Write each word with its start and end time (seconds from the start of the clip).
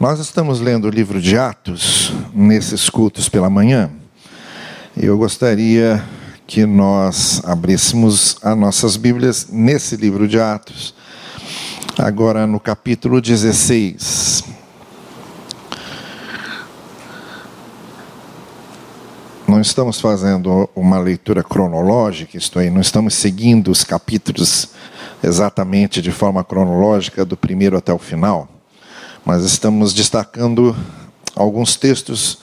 Nós 0.00 0.18
estamos 0.18 0.60
lendo 0.60 0.86
o 0.86 0.90
livro 0.90 1.20
de 1.20 1.36
Atos 1.36 2.10
nesses 2.32 2.88
cultos 2.88 3.28
pela 3.28 3.50
manhã. 3.50 3.90
Eu 4.96 5.18
gostaria 5.18 6.02
que 6.46 6.64
nós 6.64 7.42
abríssemos 7.44 8.38
as 8.42 8.56
nossas 8.56 8.96
Bíblias 8.96 9.48
nesse 9.50 9.96
livro 9.96 10.26
de 10.26 10.40
Atos, 10.40 10.94
agora 11.98 12.46
no 12.46 12.58
capítulo 12.58 13.20
16. 13.20 14.42
Não 19.46 19.60
estamos 19.60 20.00
fazendo 20.00 20.68
uma 20.74 20.98
leitura 20.98 21.44
cronológica, 21.44 22.38
isto 22.38 22.58
é, 22.58 22.70
não 22.70 22.80
estamos 22.80 23.12
seguindo 23.12 23.70
os 23.70 23.84
capítulos 23.84 24.70
exatamente 25.22 26.00
de 26.00 26.10
forma 26.10 26.42
cronológica, 26.42 27.22
do 27.22 27.36
primeiro 27.36 27.76
até 27.76 27.92
o 27.92 27.98
final 27.98 28.59
mas 29.24 29.44
estamos 29.44 29.92
destacando 29.92 30.76
alguns 31.34 31.76
textos 31.76 32.38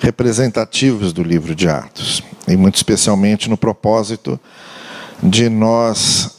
representativos 0.00 1.12
do 1.12 1.22
livro 1.22 1.54
de 1.54 1.68
Atos, 1.68 2.22
e 2.48 2.56
muito 2.56 2.76
especialmente 2.76 3.48
no 3.48 3.56
propósito 3.56 4.38
de 5.22 5.48
nós 5.48 6.38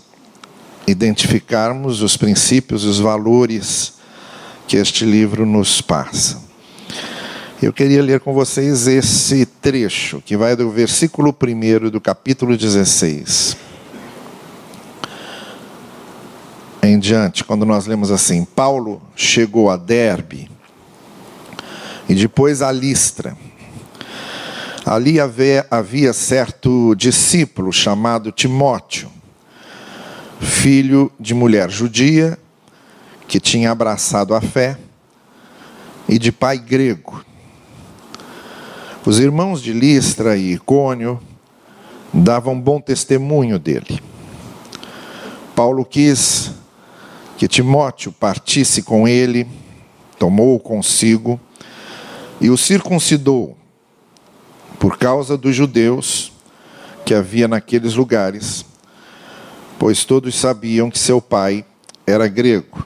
identificarmos 0.87 2.01
os 2.01 2.17
princípios 2.17 2.83
os 2.83 2.99
valores 2.99 3.93
que 4.67 4.77
este 4.77 5.05
livro 5.05 5.45
nos 5.45 5.81
passa. 5.81 6.41
Eu 7.61 7.71
queria 7.71 8.01
ler 8.01 8.19
com 8.19 8.33
vocês 8.33 8.87
esse 8.87 9.45
trecho, 9.45 10.21
que 10.25 10.35
vai 10.35 10.55
do 10.55 10.71
versículo 10.71 11.29
1 11.29 11.89
do 11.91 12.01
capítulo 12.01 12.57
16 12.57 13.70
em 16.81 16.97
diante, 16.97 17.43
quando 17.43 17.65
nós 17.65 17.85
lemos 17.85 18.11
assim: 18.11 18.43
Paulo 18.43 19.01
chegou 19.15 19.69
a 19.69 19.77
Derbe 19.77 20.49
e 22.09 22.15
depois 22.15 22.61
a 22.61 22.71
Listra. 22.71 23.37
Ali 24.83 25.19
havia, 25.19 25.65
havia 25.69 26.11
certo 26.11 26.95
discípulo 26.95 27.71
chamado 27.71 28.31
Timóteo, 28.31 29.11
filho 30.39 31.11
de 31.19 31.35
mulher 31.35 31.69
judia, 31.69 32.37
que 33.27 33.39
tinha 33.39 33.71
abraçado 33.71 34.33
a 34.33 34.41
fé, 34.41 34.77
e 36.09 36.17
de 36.17 36.31
pai 36.31 36.57
grego. 36.57 37.23
Os 39.05 39.19
irmãos 39.19 39.61
de 39.61 39.71
Listra 39.71 40.35
e 40.35 40.53
Icônio 40.53 41.19
davam 42.13 42.59
bom 42.59 42.81
testemunho 42.81 43.57
dele. 43.57 44.01
Paulo 45.55 45.85
quis 45.85 46.50
que 47.41 47.47
Timóteo 47.47 48.11
partisse 48.11 48.83
com 48.83 49.07
ele, 49.07 49.47
tomou-o 50.19 50.59
consigo 50.59 51.41
e 52.39 52.51
o 52.51 52.55
circuncidou, 52.55 53.57
por 54.77 54.95
causa 54.95 55.35
dos 55.35 55.55
judeus 55.55 56.31
que 57.03 57.15
havia 57.15 57.47
naqueles 57.47 57.95
lugares, 57.95 58.63
pois 59.79 60.05
todos 60.05 60.35
sabiam 60.35 60.91
que 60.91 60.99
seu 60.99 61.19
pai 61.19 61.65
era 62.05 62.27
grego. 62.27 62.85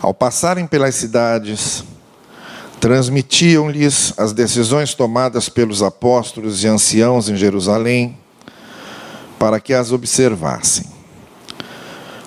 Ao 0.00 0.14
passarem 0.14 0.64
pelas 0.64 0.94
cidades, 0.94 1.82
transmitiam-lhes 2.78 4.14
as 4.16 4.32
decisões 4.32 4.94
tomadas 4.94 5.48
pelos 5.48 5.82
apóstolos 5.82 6.62
e 6.62 6.68
anciãos 6.68 7.28
em 7.28 7.36
Jerusalém, 7.36 8.16
para 9.36 9.58
que 9.58 9.74
as 9.74 9.90
observassem. 9.90 10.97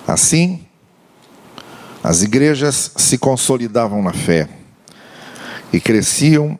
Assim, 0.06 0.66
as 2.02 2.22
igrejas 2.22 2.92
se 2.96 3.16
consolidavam 3.16 4.02
na 4.02 4.12
fé 4.12 4.48
e 5.72 5.80
cresciam 5.80 6.58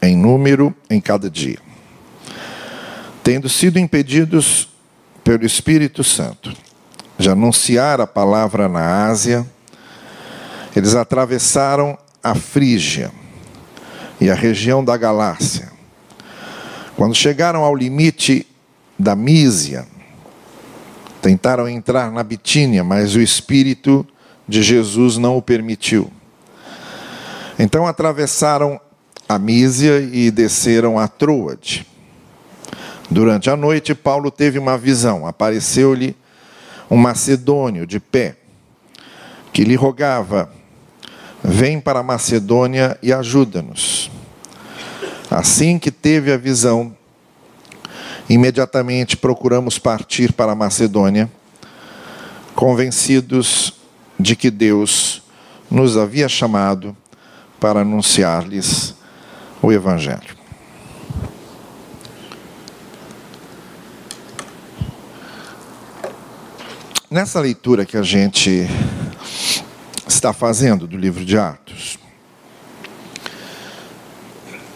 em 0.00 0.16
número 0.16 0.74
em 0.88 1.00
cada 1.00 1.30
dia. 1.30 1.58
Tendo 3.22 3.48
sido 3.48 3.78
impedidos 3.78 4.68
pelo 5.22 5.44
Espírito 5.44 6.02
Santo 6.02 6.52
de 7.18 7.28
anunciar 7.28 8.00
a 8.00 8.06
palavra 8.06 8.68
na 8.68 9.06
Ásia, 9.06 9.46
eles 10.74 10.94
atravessaram 10.94 11.98
a 12.22 12.34
Frígia 12.34 13.12
e 14.20 14.30
a 14.30 14.34
região 14.34 14.82
da 14.82 14.96
Galácia. 14.96 15.70
Quando 16.96 17.14
chegaram 17.14 17.62
ao 17.62 17.74
limite 17.74 18.46
da 18.98 19.14
Mísia, 19.14 19.86
Tentaram 21.22 21.68
entrar 21.68 22.10
na 22.10 22.22
Bitínia, 22.22 22.82
mas 22.82 23.14
o 23.14 23.20
Espírito 23.20 24.06
de 24.48 24.62
Jesus 24.62 25.16
não 25.16 25.36
o 25.36 25.42
permitiu. 25.42 26.10
Então 27.58 27.86
atravessaram 27.86 28.80
a 29.28 29.38
Mísia 29.38 30.00
e 30.00 30.30
desceram 30.30 30.98
a 30.98 31.06
Troade. 31.06 31.86
Durante 33.10 33.50
a 33.50 33.56
noite, 33.56 33.94
Paulo 33.94 34.30
teve 34.30 34.58
uma 34.58 34.78
visão. 34.78 35.26
Apareceu-lhe 35.26 36.16
um 36.90 36.96
macedônio 36.96 37.86
de 37.86 38.00
pé, 38.00 38.36
que 39.52 39.62
lhe 39.62 39.74
rogava: 39.74 40.50
Vem 41.42 41.80
para 41.80 42.00
a 42.00 42.02
Macedônia 42.02 42.98
e 43.02 43.12
ajuda-nos. 43.12 44.10
Assim 45.30 45.78
que 45.78 45.90
teve 45.90 46.32
a 46.32 46.36
visão, 46.36 46.96
Imediatamente 48.30 49.16
procuramos 49.16 49.76
partir 49.76 50.32
para 50.32 50.52
a 50.52 50.54
Macedônia, 50.54 51.28
convencidos 52.54 53.74
de 54.16 54.36
que 54.36 54.52
Deus 54.52 55.20
nos 55.68 55.96
havia 55.96 56.28
chamado 56.28 56.96
para 57.58 57.80
anunciar-lhes 57.80 58.94
o 59.60 59.72
Evangelho. 59.72 60.38
Nessa 67.10 67.40
leitura 67.40 67.84
que 67.84 67.96
a 67.96 68.02
gente 68.04 68.68
está 70.06 70.32
fazendo 70.32 70.86
do 70.86 70.96
livro 70.96 71.24
de 71.24 71.36
Atos, 71.36 71.98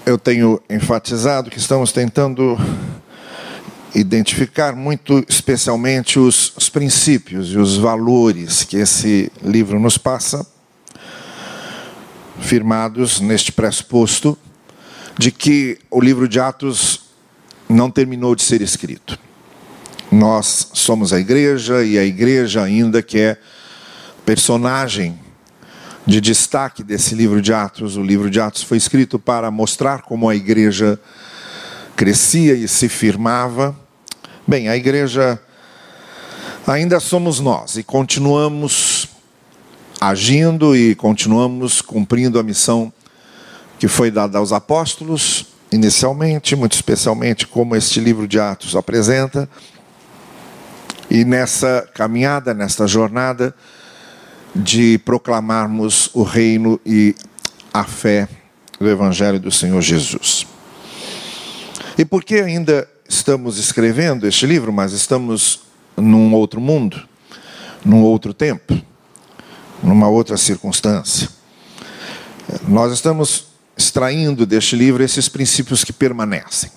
eu 0.04 0.18
tenho 0.18 0.60
enfatizado 0.68 1.50
que 1.50 1.58
estamos 1.58 1.92
tentando 1.92 2.58
identificar 3.94 4.74
muito 4.74 5.24
especialmente 5.28 6.18
os, 6.18 6.52
os 6.56 6.68
princípios 6.68 7.52
e 7.52 7.58
os 7.58 7.76
valores 7.76 8.64
que 8.64 8.76
esse 8.76 9.30
livro 9.42 9.78
nos 9.78 9.96
passa, 9.96 10.46
firmados 12.40 13.20
neste 13.20 13.52
pressuposto 13.52 14.36
de 15.16 15.30
que 15.30 15.78
o 15.90 16.00
livro 16.00 16.28
de 16.28 16.40
Atos 16.40 17.04
não 17.68 17.90
terminou 17.90 18.34
de 18.34 18.42
ser 18.42 18.60
escrito. 18.60 19.18
Nós 20.10 20.70
somos 20.74 21.12
a 21.12 21.20
igreja 21.20 21.84
e 21.84 21.98
a 21.98 22.04
igreja 22.04 22.62
ainda 22.62 23.02
que 23.02 23.18
é 23.18 23.38
personagem 24.26 25.18
de 26.06 26.20
destaque 26.20 26.82
desse 26.82 27.14
livro 27.14 27.40
de 27.40 27.52
Atos. 27.52 27.96
O 27.96 28.02
livro 28.02 28.28
de 28.28 28.40
Atos 28.40 28.62
foi 28.62 28.76
escrito 28.76 29.18
para 29.18 29.50
mostrar 29.50 30.02
como 30.02 30.28
a 30.28 30.34
igreja 30.34 31.00
crescia 31.96 32.54
e 32.54 32.66
se 32.66 32.88
firmava 32.88 33.83
Bem, 34.46 34.68
a 34.68 34.76
igreja 34.76 35.40
ainda 36.66 37.00
somos 37.00 37.40
nós 37.40 37.76
e 37.78 37.82
continuamos 37.82 39.08
agindo 39.98 40.76
e 40.76 40.94
continuamos 40.94 41.80
cumprindo 41.80 42.38
a 42.38 42.42
missão 42.42 42.92
que 43.78 43.88
foi 43.88 44.10
dada 44.10 44.36
aos 44.36 44.52
apóstolos, 44.52 45.46
inicialmente, 45.72 46.54
muito 46.54 46.74
especialmente 46.74 47.46
como 47.46 47.74
este 47.74 48.00
livro 48.00 48.28
de 48.28 48.38
Atos 48.38 48.76
apresenta. 48.76 49.48
E 51.10 51.24
nessa 51.24 51.88
caminhada, 51.94 52.52
nesta 52.52 52.86
jornada 52.86 53.54
de 54.54 54.98
proclamarmos 54.98 56.10
o 56.12 56.22
reino 56.22 56.78
e 56.84 57.14
a 57.72 57.84
fé 57.84 58.28
do 58.78 58.90
evangelho 58.90 59.40
do 59.40 59.50
Senhor 59.50 59.80
Jesus. 59.80 60.46
E 61.96 62.04
por 62.04 62.22
que 62.22 62.34
ainda 62.34 62.86
estamos 63.08 63.58
escrevendo 63.58 64.26
este 64.26 64.46
livro, 64.46 64.72
mas 64.72 64.92
estamos 64.92 65.60
num 65.96 66.32
outro 66.34 66.60
mundo, 66.60 67.02
num 67.84 68.02
outro 68.02 68.32
tempo, 68.32 68.80
numa 69.82 70.08
outra 70.08 70.36
circunstância. 70.36 71.28
Nós 72.66 72.92
estamos 72.92 73.46
extraindo 73.76 74.46
deste 74.46 74.76
livro 74.76 75.02
esses 75.02 75.28
princípios 75.28 75.84
que 75.84 75.92
permanecem. 75.92 76.70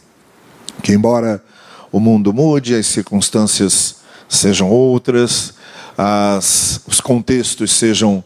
Que, 0.81 0.93
embora 0.93 1.43
o 1.91 1.99
mundo 1.99 2.33
mude, 2.33 2.75
as 2.75 2.87
circunstâncias 2.87 3.97
sejam 4.27 4.69
outras, 4.69 5.53
as, 5.97 6.81
os 6.87 6.99
contextos 6.99 7.71
sejam 7.71 8.23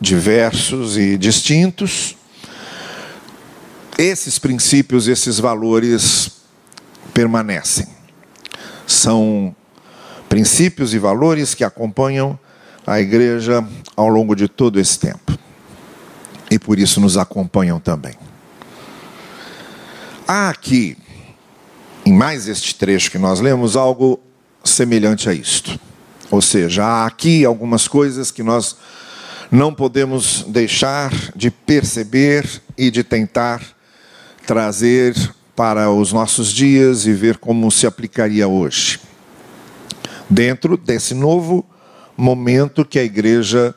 diversos 0.00 0.96
e 0.96 1.16
distintos, 1.16 2.16
esses 3.98 4.38
princípios, 4.38 5.08
esses 5.08 5.38
valores 5.38 6.39
permanecem. 7.10 7.86
São 8.86 9.54
princípios 10.28 10.94
e 10.94 10.98
valores 10.98 11.54
que 11.54 11.64
acompanham 11.64 12.38
a 12.86 13.00
igreja 13.00 13.66
ao 13.96 14.08
longo 14.08 14.34
de 14.34 14.48
todo 14.48 14.80
esse 14.80 14.98
tempo. 14.98 15.38
e 16.50 16.58
por 16.58 16.78
isso 16.80 17.00
nos 17.00 17.16
acompanham 17.16 17.78
também. 17.78 18.14
Há 20.26 20.48
aqui, 20.50 20.98
em 22.04 22.12
mais 22.12 22.48
este 22.48 22.74
trecho 22.74 23.10
que 23.10 23.18
nós 23.18 23.40
lemos, 23.40 23.76
algo 23.76 24.18
semelhante 24.64 25.28
a 25.28 25.32
isto. 25.32 25.78
Ou 26.30 26.42
seja, 26.42 26.84
há 26.84 27.06
aqui 27.06 27.44
algumas 27.44 27.86
coisas 27.86 28.30
que 28.30 28.42
nós 28.42 28.76
não 29.50 29.72
podemos 29.72 30.44
deixar 30.48 31.12
de 31.34 31.50
perceber 31.50 32.48
e 32.76 32.90
de 32.90 33.02
tentar 33.02 33.62
trazer 34.46 35.14
para 35.54 35.90
os 35.90 36.12
nossos 36.12 36.52
dias 36.52 37.06
e 37.06 37.12
ver 37.12 37.38
como 37.38 37.70
se 37.70 37.86
aplicaria 37.86 38.48
hoje. 38.48 39.00
Dentro 40.28 40.76
desse 40.76 41.14
novo 41.14 41.66
momento 42.16 42.84
que 42.84 42.98
a 42.98 43.04
igreja 43.04 43.74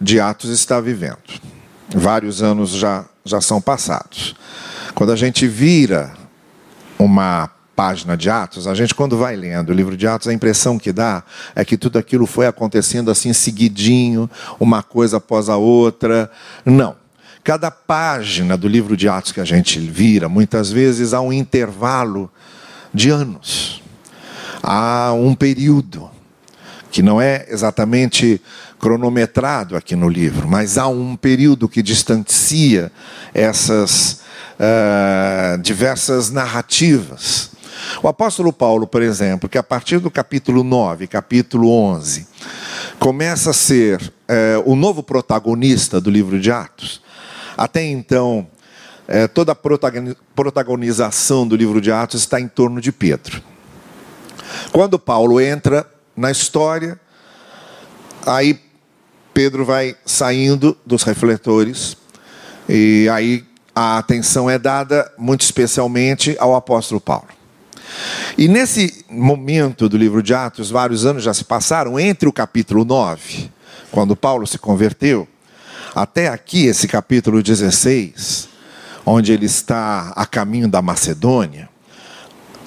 de 0.00 0.20
Atos 0.20 0.50
está 0.50 0.80
vivendo. 0.80 1.18
Vários 1.88 2.42
anos 2.42 2.70
já, 2.70 3.06
já 3.24 3.40
são 3.40 3.60
passados. 3.60 4.34
Quando 4.94 5.12
a 5.12 5.16
gente 5.16 5.46
vira 5.46 6.12
uma 6.98 7.50
página 7.74 8.16
de 8.16 8.30
Atos, 8.30 8.66
a 8.66 8.74
gente, 8.74 8.94
quando 8.94 9.18
vai 9.18 9.36
lendo 9.36 9.70
o 9.70 9.72
livro 9.72 9.96
de 9.96 10.06
Atos, 10.06 10.28
a 10.28 10.32
impressão 10.32 10.78
que 10.78 10.92
dá 10.92 11.22
é 11.54 11.64
que 11.64 11.76
tudo 11.76 11.98
aquilo 11.98 12.26
foi 12.26 12.46
acontecendo 12.46 13.10
assim, 13.10 13.32
seguidinho, 13.32 14.28
uma 14.58 14.82
coisa 14.82 15.18
após 15.18 15.48
a 15.48 15.56
outra. 15.56 16.30
Não. 16.64 16.96
Cada 17.46 17.70
página 17.70 18.56
do 18.56 18.66
livro 18.66 18.96
de 18.96 19.08
Atos 19.08 19.30
que 19.30 19.40
a 19.40 19.44
gente 19.44 19.78
vira, 19.78 20.28
muitas 20.28 20.72
vezes 20.72 21.14
há 21.14 21.20
um 21.20 21.32
intervalo 21.32 22.28
de 22.92 23.08
anos, 23.08 23.80
há 24.60 25.12
um 25.12 25.32
período 25.32 26.10
que 26.90 27.02
não 27.02 27.22
é 27.22 27.46
exatamente 27.48 28.42
cronometrado 28.80 29.76
aqui 29.76 29.94
no 29.94 30.08
livro, 30.08 30.48
mas 30.48 30.76
há 30.76 30.88
um 30.88 31.14
período 31.14 31.68
que 31.68 31.84
distancia 31.84 32.90
essas 33.32 34.22
uh, 34.58 35.56
diversas 35.62 36.32
narrativas. 36.32 37.52
O 38.02 38.08
apóstolo 38.08 38.52
Paulo, 38.52 38.88
por 38.88 39.02
exemplo, 39.02 39.48
que 39.48 39.56
a 39.56 39.62
partir 39.62 40.00
do 40.00 40.10
capítulo 40.10 40.64
9, 40.64 41.06
capítulo 41.06 41.70
11, 41.70 42.26
começa 42.98 43.50
a 43.50 43.54
ser 43.54 44.02
uh, 44.02 44.68
o 44.68 44.74
novo 44.74 45.00
protagonista 45.00 46.00
do 46.00 46.10
livro 46.10 46.40
de 46.40 46.50
Atos, 46.50 47.05
até 47.56 47.84
então, 47.84 48.46
uh, 49.08 49.28
toda 49.32 49.52
a 49.52 49.56
protagonização 50.34 51.46
do 51.46 51.56
livro 51.56 51.80
de 51.80 51.90
Atos 51.90 52.20
está 52.20 52.40
em 52.40 52.48
torno 52.48 52.80
de 52.80 52.92
Pedro. 52.92 53.42
Quando 54.72 54.98
Paulo 54.98 55.40
entra 55.40 55.86
na 56.16 56.30
história, 56.30 57.00
aí 58.26 58.60
Pedro 59.32 59.64
vai 59.64 59.96
saindo 60.04 60.76
dos 60.84 61.02
refletores, 61.02 61.96
e 62.68 63.08
aí 63.12 63.44
a 63.74 63.98
atenção 63.98 64.48
é 64.48 64.58
dada 64.58 65.12
muito 65.18 65.42
especialmente 65.42 66.36
ao 66.38 66.54
apóstolo 66.54 67.00
Paulo. 67.00 67.28
E 68.36 68.48
nesse 68.48 69.04
momento 69.08 69.88
do 69.88 69.96
livro 69.96 70.22
de 70.22 70.34
Atos, 70.34 70.70
vários 70.70 71.06
anos 71.06 71.22
já 71.22 71.32
se 71.32 71.44
passaram, 71.44 71.98
entre 71.98 72.28
o 72.28 72.32
capítulo 72.32 72.84
9, 72.84 73.50
quando 73.90 74.16
Paulo 74.16 74.46
se 74.46 74.58
converteu, 74.58 75.28
até 75.96 76.28
aqui, 76.28 76.66
esse 76.66 76.86
capítulo 76.86 77.42
16, 77.42 78.50
onde 79.06 79.32
ele 79.32 79.46
está 79.46 80.12
a 80.14 80.26
caminho 80.26 80.68
da 80.68 80.82
Macedônia, 80.82 81.70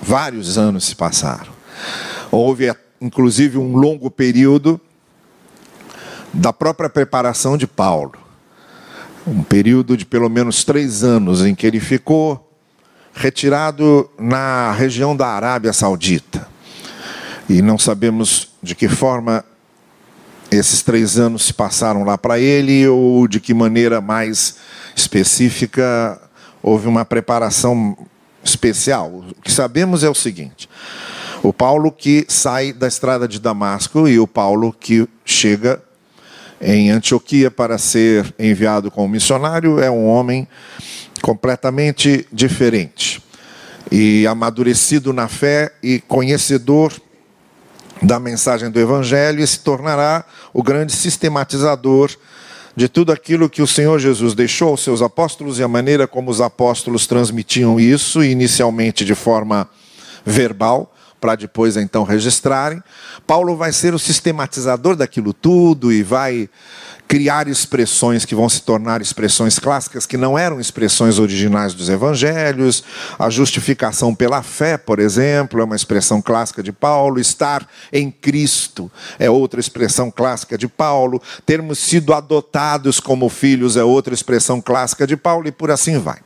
vários 0.02 0.58
anos 0.58 0.86
se 0.86 0.96
passaram. 0.96 1.54
Houve, 2.32 2.74
inclusive, 3.00 3.60
um 3.60 3.76
longo 3.76 4.10
período 4.10 4.82
da 6.34 6.52
própria 6.52 6.90
preparação 6.90 7.56
de 7.56 7.68
Paulo. 7.68 8.16
Um 9.28 9.44
período 9.44 9.96
de 9.96 10.08
pelo 10.08 10.28
menos 10.28 10.64
três 10.64 11.04
anos 11.04 11.46
em 11.46 11.54
que 11.54 11.68
ele 11.68 11.80
ficou 11.80 12.52
retirado 13.14 14.10
na 14.18 14.72
região 14.72 15.16
da 15.16 15.28
Arábia 15.28 15.72
Saudita. 15.72 16.48
E 17.48 17.62
não 17.62 17.78
sabemos 17.78 18.50
de 18.64 18.74
que 18.74 18.88
forma 18.90 19.46
esses 20.52 20.82
três 20.82 21.18
anos 21.20 21.46
se 21.46 21.54
passaram 21.54 22.04
lá 22.04 22.18
para 22.18 22.40
ele 22.40 22.88
ou 22.88 23.28
de 23.28 23.40
que 23.40 23.54
maneira 23.54 24.02
mais 24.02 24.56
específica 24.96 26.20
houve 26.62 26.88
uma 26.88 27.06
preparação 27.06 27.98
especial. 28.44 29.24
O 29.38 29.42
que 29.42 29.52
sabemos 29.52 30.04
é 30.04 30.10
o 30.10 30.16
seguinte: 30.16 30.70
o 31.44 31.54
Paulo 31.54 31.92
que 31.92 32.26
sai 32.28 32.74
da 32.74 32.88
estrada 32.88 33.28
de 33.28 33.40
Damasco 33.40 34.08
e 34.08 34.20
o 34.20 34.28
Paulo 34.28 34.74
que 34.74 35.08
chega 35.24 35.82
em 36.62 36.90
Antioquia 36.90 37.50
para 37.50 37.78
ser 37.78 38.34
enviado 38.38 38.92
como 38.92 39.08
missionário 39.08 39.80
é 39.80 39.90
um 39.90 40.06
homem 40.06 40.48
completamente 41.22 42.28
diferente. 42.32 43.22
E 43.92 44.28
amadurecido 44.28 45.14
na 45.14 45.28
fé 45.28 45.72
e 45.82 46.00
conhecedor 46.00 46.94
da 48.02 48.20
mensagem 48.20 48.70
do 48.70 48.80
Evangelho, 48.80 49.42
e 49.42 49.48
se 49.48 49.60
tornará 49.60 50.24
o 50.54 50.64
grande 50.64 50.94
sistematizador 50.94 52.12
de 52.76 52.88
tudo 52.88 53.12
aquilo 53.12 53.50
que 53.50 53.62
o 53.62 53.68
Senhor 53.68 54.00
Jesus 54.00 54.34
deixou 54.34 54.70
aos 54.70 54.84
seus 54.84 55.02
apóstolos 55.02 55.60
e 55.60 55.64
a 55.64 55.68
maneira 55.68 56.08
como 56.08 56.32
os 56.32 56.40
apóstolos 56.40 57.06
transmitiam 57.06 57.80
isso, 57.80 58.24
inicialmente 58.24 59.04
de 59.04 59.16
forma 59.16 59.70
verbal, 60.26 60.94
para 61.20 61.36
depois 61.36 61.76
então 61.76 62.04
registrarem. 62.04 62.82
Paulo 63.28 63.58
vai 63.58 63.74
ser 63.74 63.94
o 63.94 64.00
sistematizador 64.00 64.96
daquilo 64.96 65.34
tudo 65.34 65.92
e 65.92 66.02
vai 66.02 66.50
criar 67.10 67.48
expressões 67.48 68.24
que 68.24 68.36
vão 68.36 68.48
se 68.48 68.62
tornar 68.62 69.02
expressões 69.02 69.58
clássicas, 69.58 70.06
que 70.06 70.16
não 70.16 70.38
eram 70.38 70.60
expressões 70.60 71.18
originais 71.18 71.74
dos 71.74 71.90
evangelhos. 71.90 72.84
A 73.18 73.32
justificação 73.32 74.14
pela 74.14 74.44
fé, 74.44 74.78
por 74.78 75.00
exemplo, 75.00 75.60
é 75.60 75.64
uma 75.64 75.76
expressão 75.76 76.22
clássica 76.22 76.62
de 76.62 76.72
Paulo. 76.72 77.20
Estar 77.20 77.68
em 77.92 78.12
Cristo 78.12 78.92
é 79.18 79.28
outra 79.28 79.60
expressão 79.60 80.12
clássica 80.12 80.56
de 80.56 80.68
Paulo. 80.68 81.20
Termos 81.48 81.80
sido 81.80 82.14
adotados 82.14 83.00
como 83.00 83.28
filhos 83.28 83.76
é 83.76 83.84
outra 83.84 84.14
expressão 84.14 84.62
clássica 84.62 85.08
de 85.08 85.18
Paulo, 85.18 85.48
e 85.48 85.52
por 85.52 85.72
assim 85.72 85.98
vai. 85.98 86.20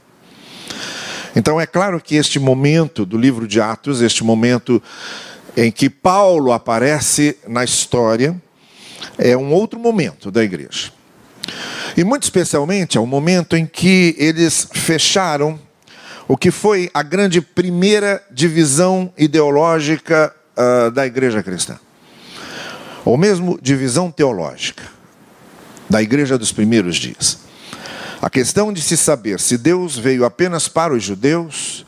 Então 1.33 1.61
é 1.61 1.65
claro 1.65 2.01
que 2.01 2.17
este 2.17 2.39
momento 2.39 3.05
do 3.05 3.17
livro 3.17 3.47
de 3.47 3.61
Atos, 3.61 4.01
este 4.01 4.21
momento 4.21 4.83
em 5.55 5.71
que 5.71 5.89
Paulo 5.89 6.51
aparece 6.51 7.37
na 7.47 7.63
história, 7.63 8.35
é 9.17 9.35
um 9.35 9.51
outro 9.51 9.79
momento 9.79 10.31
da 10.31 10.43
igreja. 10.43 10.91
E 11.95 12.03
muito 12.03 12.23
especialmente 12.23 12.97
é 12.97 13.01
o 13.01 13.05
momento 13.05 13.55
em 13.55 13.65
que 13.65 14.15
eles 14.17 14.67
fecharam 14.71 15.59
o 16.27 16.37
que 16.37 16.51
foi 16.51 16.89
a 16.93 17.03
grande 17.03 17.41
primeira 17.41 18.23
divisão 18.31 19.11
ideológica 19.17 20.33
uh, 20.57 20.91
da 20.91 21.05
igreja 21.05 21.43
cristã. 21.43 21.77
Ou 23.05 23.17
mesmo 23.17 23.59
divisão 23.61 24.09
teológica 24.09 24.83
da 25.89 26.01
igreja 26.01 26.37
dos 26.37 26.51
primeiros 26.51 26.95
dias. 26.95 27.39
A 28.21 28.29
questão 28.29 28.71
de 28.71 28.81
se 28.81 28.95
saber 28.95 29.39
se 29.39 29.57
Deus 29.57 29.97
veio 29.97 30.23
apenas 30.23 30.67
para 30.67 30.93
os 30.93 31.03
judeus 31.03 31.85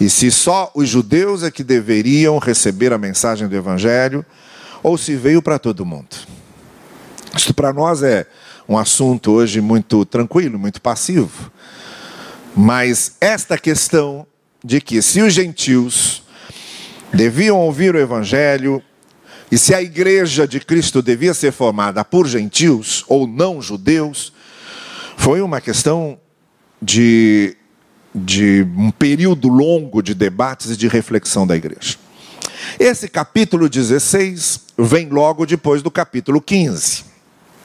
e 0.00 0.08
se 0.08 0.30
só 0.30 0.72
os 0.74 0.88
judeus 0.88 1.42
é 1.42 1.50
que 1.50 1.62
deveriam 1.62 2.38
receber 2.38 2.92
a 2.92 2.98
mensagem 2.98 3.46
do 3.46 3.54
evangelho 3.54 4.24
ou 4.82 4.98
se 4.98 5.14
veio 5.16 5.40
para 5.40 5.58
todo 5.58 5.86
mundo. 5.86 6.16
Isto 7.36 7.54
para 7.54 7.72
nós 7.72 8.02
é 8.02 8.26
um 8.68 8.76
assunto 8.76 9.32
hoje 9.32 9.60
muito 9.60 10.04
tranquilo, 10.04 10.58
muito 10.58 10.80
passivo. 10.80 11.50
Mas 12.54 13.16
esta 13.20 13.56
questão 13.56 14.26
de 14.62 14.80
que 14.80 15.00
se 15.00 15.20
os 15.22 15.32
gentios 15.32 16.22
deviam 17.12 17.58
ouvir 17.58 17.94
o 17.94 17.98
evangelho 17.98 18.82
e 19.50 19.58
se 19.58 19.74
a 19.74 19.82
igreja 19.82 20.46
de 20.46 20.60
Cristo 20.60 21.02
devia 21.02 21.34
ser 21.34 21.52
formada 21.52 22.04
por 22.04 22.26
gentios 22.26 23.04
ou 23.08 23.26
não 23.26 23.60
judeus, 23.60 24.32
foi 25.16 25.40
uma 25.40 25.60
questão 25.60 26.18
de, 26.80 27.56
de 28.14 28.66
um 28.76 28.90
período 28.90 29.48
longo 29.48 30.02
de 30.02 30.14
debates 30.14 30.70
e 30.70 30.76
de 30.76 30.88
reflexão 30.88 31.46
da 31.46 31.56
igreja. 31.56 32.01
Esse 32.78 33.08
capítulo 33.08 33.68
16 33.68 34.60
vem 34.78 35.08
logo 35.08 35.46
depois 35.46 35.82
do 35.82 35.90
capítulo 35.90 36.40
15. 36.40 37.04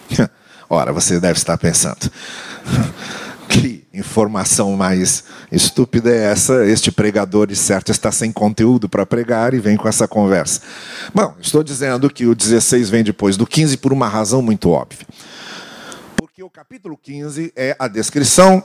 Ora, 0.69 0.91
você 0.91 1.19
deve 1.19 1.37
estar 1.37 1.57
pensando, 1.57 2.11
que 3.47 3.85
informação 3.93 4.73
mais 4.73 5.23
estúpida 5.51 6.11
é 6.11 6.31
essa? 6.31 6.65
Este 6.65 6.91
pregador, 6.91 7.47
de 7.47 7.55
certo, 7.55 7.91
está 7.91 8.11
sem 8.11 8.31
conteúdo 8.31 8.89
para 8.89 9.05
pregar 9.05 9.53
e 9.53 9.59
vem 9.59 9.77
com 9.77 9.87
essa 9.87 10.07
conversa. 10.07 10.61
Bom, 11.13 11.33
estou 11.39 11.63
dizendo 11.63 12.09
que 12.09 12.25
o 12.25 12.35
16 12.35 12.89
vem 12.89 13.03
depois 13.03 13.37
do 13.37 13.47
15 13.47 13.77
por 13.77 13.93
uma 13.93 14.07
razão 14.07 14.41
muito 14.41 14.69
óbvia. 14.69 15.07
Porque 16.17 16.43
o 16.43 16.49
capítulo 16.49 16.97
15 17.01 17.53
é 17.55 17.75
a 17.79 17.87
descrição 17.87 18.61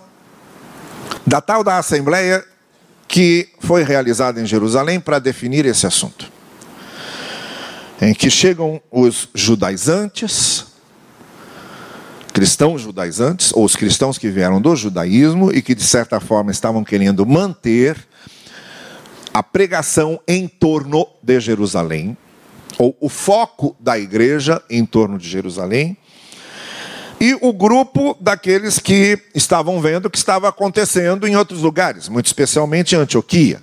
da 1.25 1.41
tal 1.41 1.63
da 1.63 1.79
assembleia 1.79 2.45
que 3.13 3.51
foi 3.61 3.83
realizada 3.83 4.41
em 4.41 4.47
Jerusalém 4.47 4.99
para 4.99 5.19
definir 5.19 5.67
esse 5.67 5.87
assunto. 5.87 6.33
Em 8.01 8.15
que 8.15 8.31
chegam 8.31 8.81
os 8.91 9.29
judaizantes, 9.35 10.65
cristãos 12.33 12.81
judaizantes, 12.81 13.53
ou 13.53 13.67
os 13.67 13.77
cristãos 13.77 14.17
que 14.17 14.31
vieram 14.31 14.63
do 14.63 14.75
judaísmo 14.75 15.53
e 15.53 15.61
que, 15.61 15.75
de 15.75 15.85
certa 15.85 16.21
forma, 16.21 16.51
estavam 16.51 16.83
querendo 16.83 17.27
manter 17.27 17.99
a 19.35 19.43
pregação 19.43 20.19
em 20.27 20.49
torno 20.49 21.07
de 21.23 21.39
Jerusalém, 21.39 22.17
ou 22.79 22.97
o 22.99 23.11
foco 23.11 23.77
da 23.79 23.99
igreja 23.99 24.63
em 24.71 24.87
torno 24.87 25.19
de 25.19 25.29
Jerusalém, 25.29 25.99
e 27.23 27.39
o 27.41 27.53
grupo 27.53 28.17
daqueles 28.21 28.81
que 28.81 29.17
estavam 29.33 29.81
vendo 29.81 30.07
o 30.07 30.11
que 30.11 30.19
estava 30.19 30.49
acontecendo 30.49 31.25
em 31.25 31.37
outros 31.37 31.61
lugares, 31.61 32.09
muito 32.09 32.27
especialmente 32.27 32.97
em 32.97 32.99
Antioquia, 32.99 33.61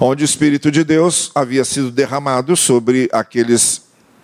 onde 0.00 0.22
o 0.22 0.24
Espírito 0.24 0.70
de 0.70 0.84
Deus 0.84 1.32
havia 1.34 1.64
sido 1.64 1.90
derramado 1.90 2.56
sobre 2.56 3.10
aqueles 3.12 3.82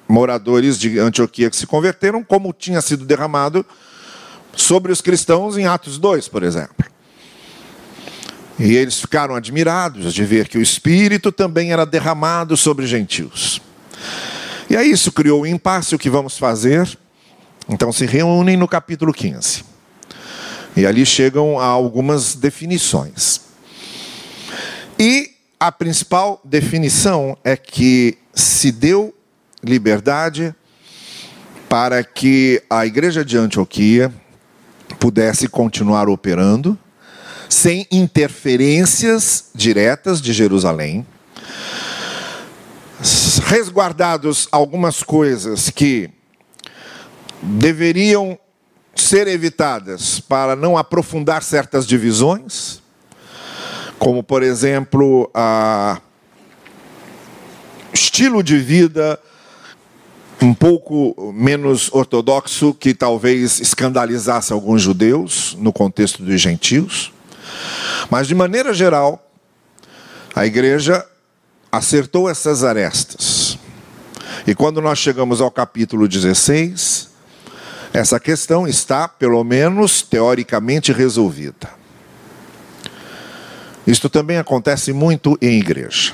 moradores 0.08 0.78
de 0.78 0.96
Antioquia 0.96 1.50
que 1.50 1.56
se 1.56 1.66
converteram, 1.66 2.22
como 2.22 2.52
tinha 2.52 2.80
sido 2.80 3.04
derramado 3.04 3.66
sobre 4.54 4.92
os 4.92 5.00
cristãos 5.00 5.58
em 5.58 5.66
Atos 5.66 5.98
2, 5.98 6.28
por 6.28 6.44
exemplo. 6.44 6.86
E 8.60 8.76
eles 8.76 9.00
ficaram 9.00 9.34
admirados 9.34 10.14
de 10.14 10.24
ver 10.24 10.46
que 10.46 10.56
o 10.56 10.62
Espírito 10.62 11.32
também 11.32 11.72
era 11.72 11.84
derramado 11.84 12.56
sobre 12.56 12.86
gentios. 12.86 13.60
E 14.70 14.76
aí 14.76 14.88
isso 14.88 15.10
criou 15.10 15.42
um 15.42 15.46
impasse, 15.46 15.96
o 15.96 15.98
que 15.98 16.08
vamos 16.08 16.38
fazer? 16.38 16.96
Então 17.68 17.92
se 17.92 18.06
reúnem 18.06 18.56
no 18.56 18.68
capítulo 18.68 19.12
15. 19.12 19.64
E 20.76 20.86
ali 20.86 21.04
chegam 21.06 21.58
a 21.58 21.64
algumas 21.64 22.34
definições. 22.34 23.40
E 24.98 25.32
a 25.58 25.72
principal 25.72 26.40
definição 26.44 27.36
é 27.42 27.56
que 27.56 28.18
se 28.34 28.70
deu 28.70 29.14
liberdade 29.62 30.54
para 31.68 32.04
que 32.04 32.62
a 32.70 32.86
igreja 32.86 33.24
de 33.24 33.36
Antioquia 33.36 34.12
pudesse 35.00 35.48
continuar 35.48 36.08
operando 36.08 36.78
sem 37.48 37.86
interferências 37.90 39.50
diretas 39.54 40.20
de 40.20 40.32
Jerusalém, 40.32 41.06
resguardados 43.46 44.48
algumas 44.50 45.02
coisas 45.02 45.70
que 45.70 46.10
deveriam 47.42 48.38
ser 48.94 49.28
evitadas 49.28 50.20
para 50.20 50.56
não 50.56 50.76
aprofundar 50.76 51.42
certas 51.42 51.86
divisões, 51.86 52.80
como 53.98 54.22
por 54.22 54.42
exemplo, 54.42 55.30
a 55.34 56.00
estilo 57.92 58.42
de 58.42 58.58
vida 58.58 59.18
um 60.42 60.52
pouco 60.52 61.32
menos 61.32 61.90
ortodoxo 61.92 62.74
que 62.74 62.94
talvez 62.94 63.58
escandalizasse 63.60 64.52
alguns 64.52 64.82
judeus 64.82 65.56
no 65.58 65.72
contexto 65.72 66.22
dos 66.22 66.40
gentios. 66.40 67.12
Mas 68.10 68.28
de 68.28 68.34
maneira 68.34 68.74
geral, 68.74 69.30
a 70.34 70.44
igreja 70.44 71.06
acertou 71.72 72.28
essas 72.28 72.62
arestas. 72.62 73.58
E 74.46 74.54
quando 74.54 74.80
nós 74.80 74.98
chegamos 74.98 75.40
ao 75.40 75.50
capítulo 75.50 76.06
16, 76.06 77.10
essa 77.96 78.20
questão 78.20 78.68
está, 78.68 79.08
pelo 79.08 79.42
menos 79.42 80.02
teoricamente, 80.02 80.92
resolvida. 80.92 81.70
Isto 83.86 84.10
também 84.10 84.36
acontece 84.36 84.92
muito 84.92 85.38
em 85.40 85.58
igreja. 85.58 86.12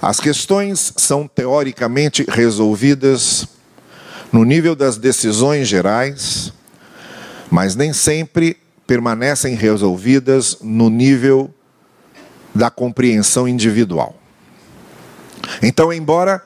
As 0.00 0.18
questões 0.18 0.92
são 0.96 1.28
teoricamente 1.28 2.26
resolvidas 2.28 3.46
no 4.32 4.42
nível 4.42 4.74
das 4.74 4.96
decisões 4.96 5.68
gerais, 5.68 6.52
mas 7.48 7.76
nem 7.76 7.92
sempre 7.92 8.56
permanecem 8.84 9.54
resolvidas 9.54 10.58
no 10.60 10.90
nível 10.90 11.54
da 12.52 12.70
compreensão 12.70 13.46
individual. 13.46 14.20
Então, 15.62 15.92
embora 15.92 16.44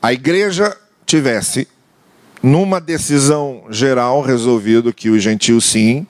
a 0.00 0.14
igreja 0.14 0.74
tivesse 1.04 1.68
numa 2.42 2.80
decisão 2.80 3.64
geral 3.70 4.22
resolvido 4.22 4.92
que 4.92 5.10
os 5.10 5.22
gentios 5.22 5.64
sim 5.64 6.06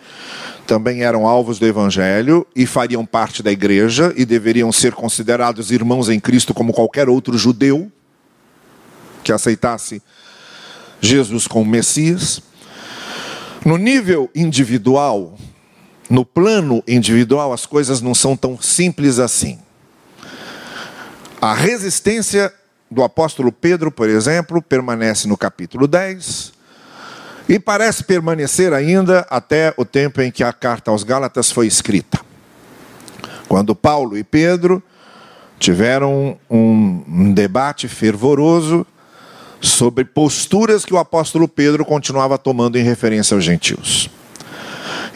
também 0.67 1.03
eram 1.03 1.27
alvos 1.27 1.59
do 1.59 1.67
evangelho 1.67 2.47
e 2.55 2.67
fariam 2.67 3.07
parte 3.07 3.43
da 3.43 3.53
igreja 3.53 4.13
e 4.17 4.25
deveriam 4.25 4.73
ser 4.73 4.93
considerados 4.93 5.71
irmãos 5.71 6.09
em 6.09 6.19
Cristo 6.19 6.53
como 6.53 6.73
qualquer 6.73 7.09
outro 7.09 7.39
judeu 7.39 7.91
que 9.23 9.33
aceitasse 9.33 10.03
Jesus 11.01 11.47
como 11.47 11.71
Messias. 11.71 12.43
No 13.65 13.77
nível 13.77 14.31
individual, 14.35 15.37
no 16.09 16.25
plano 16.25 16.83
individual, 16.87 17.53
as 17.53 17.67
coisas 17.67 18.01
não 18.01 18.15
são 18.15 18.37
tão 18.37 18.61
simples 18.61 19.19
assim. 19.19 19.59
A 21.41 21.55
resistência 21.55 22.53
do 22.91 23.03
apóstolo 23.03 23.51
Pedro, 23.51 23.91
por 23.91 24.09
exemplo, 24.09 24.63
permanece 24.63 25.27
no 25.27 25.37
capítulo 25.37 25.87
10 25.87 26.53
e 27.49 27.59
parece 27.59 28.05
permanecer 28.05 28.73
ainda 28.73 29.27
até 29.31 29.73
o 29.77 29.85
tempo 29.85 30.21
em 30.21 30.31
que 30.31 30.43
a 30.43 30.53
carta 30.53 30.91
aos 30.91 31.03
Gálatas 31.03 31.51
foi 31.51 31.67
escrita. 31.67 32.21
Quando 33.49 33.75
Paulo 33.75 34.19
e 34.19 34.25
Pedro 34.25 34.83
tiveram 35.59 36.39
um 36.51 37.33
debate 37.33 37.89
fervoroso 37.89 38.87
sobre 39.61 40.05
posturas 40.05 40.85
que 40.85 40.93
o 40.93 40.99
apóstolo 40.99 41.49
Pedro 41.49 41.85
continuava 41.85 42.37
tomando 42.37 42.77
em 42.77 42.83
referência 42.83 43.35
aos 43.35 43.45
gentios. 43.45 44.11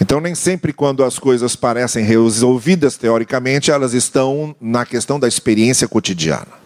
Então, 0.01 0.19
nem 0.19 0.35
sempre, 0.35 0.73
quando 0.73 1.05
as 1.05 1.19
coisas 1.19 1.55
parecem 1.55 2.05
resolvidas 2.05 2.97
teoricamente, 2.97 3.71
elas 3.71 3.93
estão 3.93 4.57
na 4.59 4.87
questão 4.87 5.21
da 5.21 5.29
experiência 5.29 5.87
cotidiana. 5.87 6.60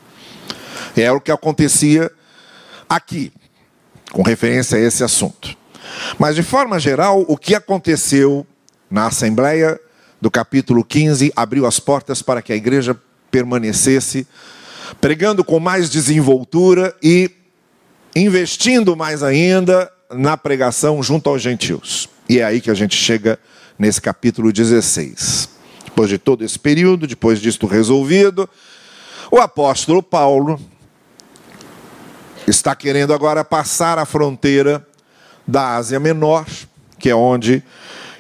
É 0.97 1.11
o 1.11 1.21
que 1.21 1.33
acontecia 1.33 2.11
aqui, 2.89 3.33
com 4.13 4.23
referência 4.23 4.79
a 4.79 4.81
esse 4.81 5.03
assunto. 5.03 5.57
Mas, 6.19 6.35
de 6.35 6.43
forma 6.43 6.79
geral, 6.79 7.25
o 7.29 7.37
que 7.37 7.55
aconteceu 7.55 8.47
na 8.91 9.07
Assembleia 9.07 9.79
do 10.21 10.31
capítulo 10.31 10.85
15 10.85 11.33
abriu 11.37 11.67
as 11.67 11.79
portas 11.79 12.23
para 12.23 12.41
que 12.41 12.53
a 12.53 12.57
igreja 12.57 12.97
permanecesse 13.31 14.27
pregando 15.01 15.45
com 15.45 15.59
mais 15.59 15.91
desenvoltura 15.91 16.95
e 17.03 17.31
investindo 18.15 18.97
mais 18.97 19.23
ainda 19.23 19.91
na 20.11 20.37
pregação 20.37 21.03
junto 21.03 21.29
aos 21.29 21.43
gentios. 21.43 22.09
E 22.29 22.39
é 22.39 22.45
aí 22.45 22.61
que 22.61 22.71
a 22.71 22.75
gente 22.75 22.97
chega 22.97 23.39
nesse 23.79 24.01
capítulo 24.01 24.53
16. 24.53 25.49
Depois 25.85 26.09
de 26.09 26.19
todo 26.19 26.45
esse 26.45 26.59
período, 26.59 27.07
depois 27.07 27.41
disto 27.41 27.67
resolvido, 27.67 28.49
o 29.31 29.39
apóstolo 29.39 30.03
Paulo 30.03 30.61
está 32.47 32.75
querendo 32.75 33.15
agora 33.15 33.45
passar 33.45 33.99
a 33.99 34.05
fronteira 34.05 34.87
da 35.47 35.77
Ásia 35.77 35.99
Menor, 35.99 36.47
que 36.99 37.11
é 37.11 37.15
onde 37.15 37.63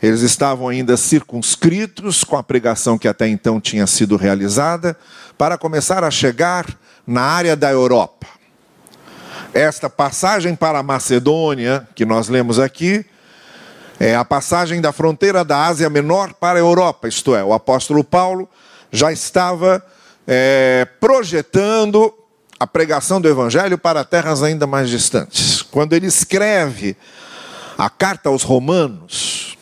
eles 0.02 0.20
estavam 0.20 0.68
ainda 0.68 0.96
circunscritos 0.96 2.24
com 2.24 2.36
a 2.36 2.42
pregação 2.42 2.98
que 2.98 3.08
até 3.08 3.26
então 3.28 3.60
tinha 3.60 3.86
sido 3.86 4.16
realizada, 4.16 4.96
para 5.36 5.58
começar 5.58 6.04
a 6.04 6.10
chegar 6.10 6.66
na 7.06 7.22
área 7.22 7.56
da 7.56 7.70
Europa. 7.70 8.26
Esta 9.52 9.88
passagem 9.88 10.54
para 10.54 10.78
a 10.78 10.82
Macedônia, 10.82 11.86
que 11.94 12.04
nós 12.04 12.28
lemos 12.28 12.58
aqui, 12.58 13.04
é 13.98 14.14
a 14.14 14.24
passagem 14.24 14.80
da 14.80 14.92
fronteira 14.92 15.44
da 15.44 15.66
Ásia 15.66 15.88
Menor 15.88 16.34
para 16.34 16.58
a 16.58 16.62
Europa, 16.62 17.08
isto 17.08 17.34
é, 17.34 17.44
o 17.44 17.52
apóstolo 17.52 18.02
Paulo 18.02 18.48
já 18.90 19.12
estava 19.12 19.84
é, 20.26 20.86
projetando 21.00 22.12
a 22.64 22.66
pregação 22.66 23.20
do 23.20 23.28
Evangelho 23.28 23.76
para 23.76 24.02
terras 24.02 24.42
ainda 24.42 24.66
mais 24.66 24.88
distantes. 24.88 25.60
Quando 25.60 25.92
ele 25.92 26.06
escreve 26.06 26.96
a 27.76 27.90
carta 27.90 28.30
aos 28.30 28.42
Romanos, 28.42 29.58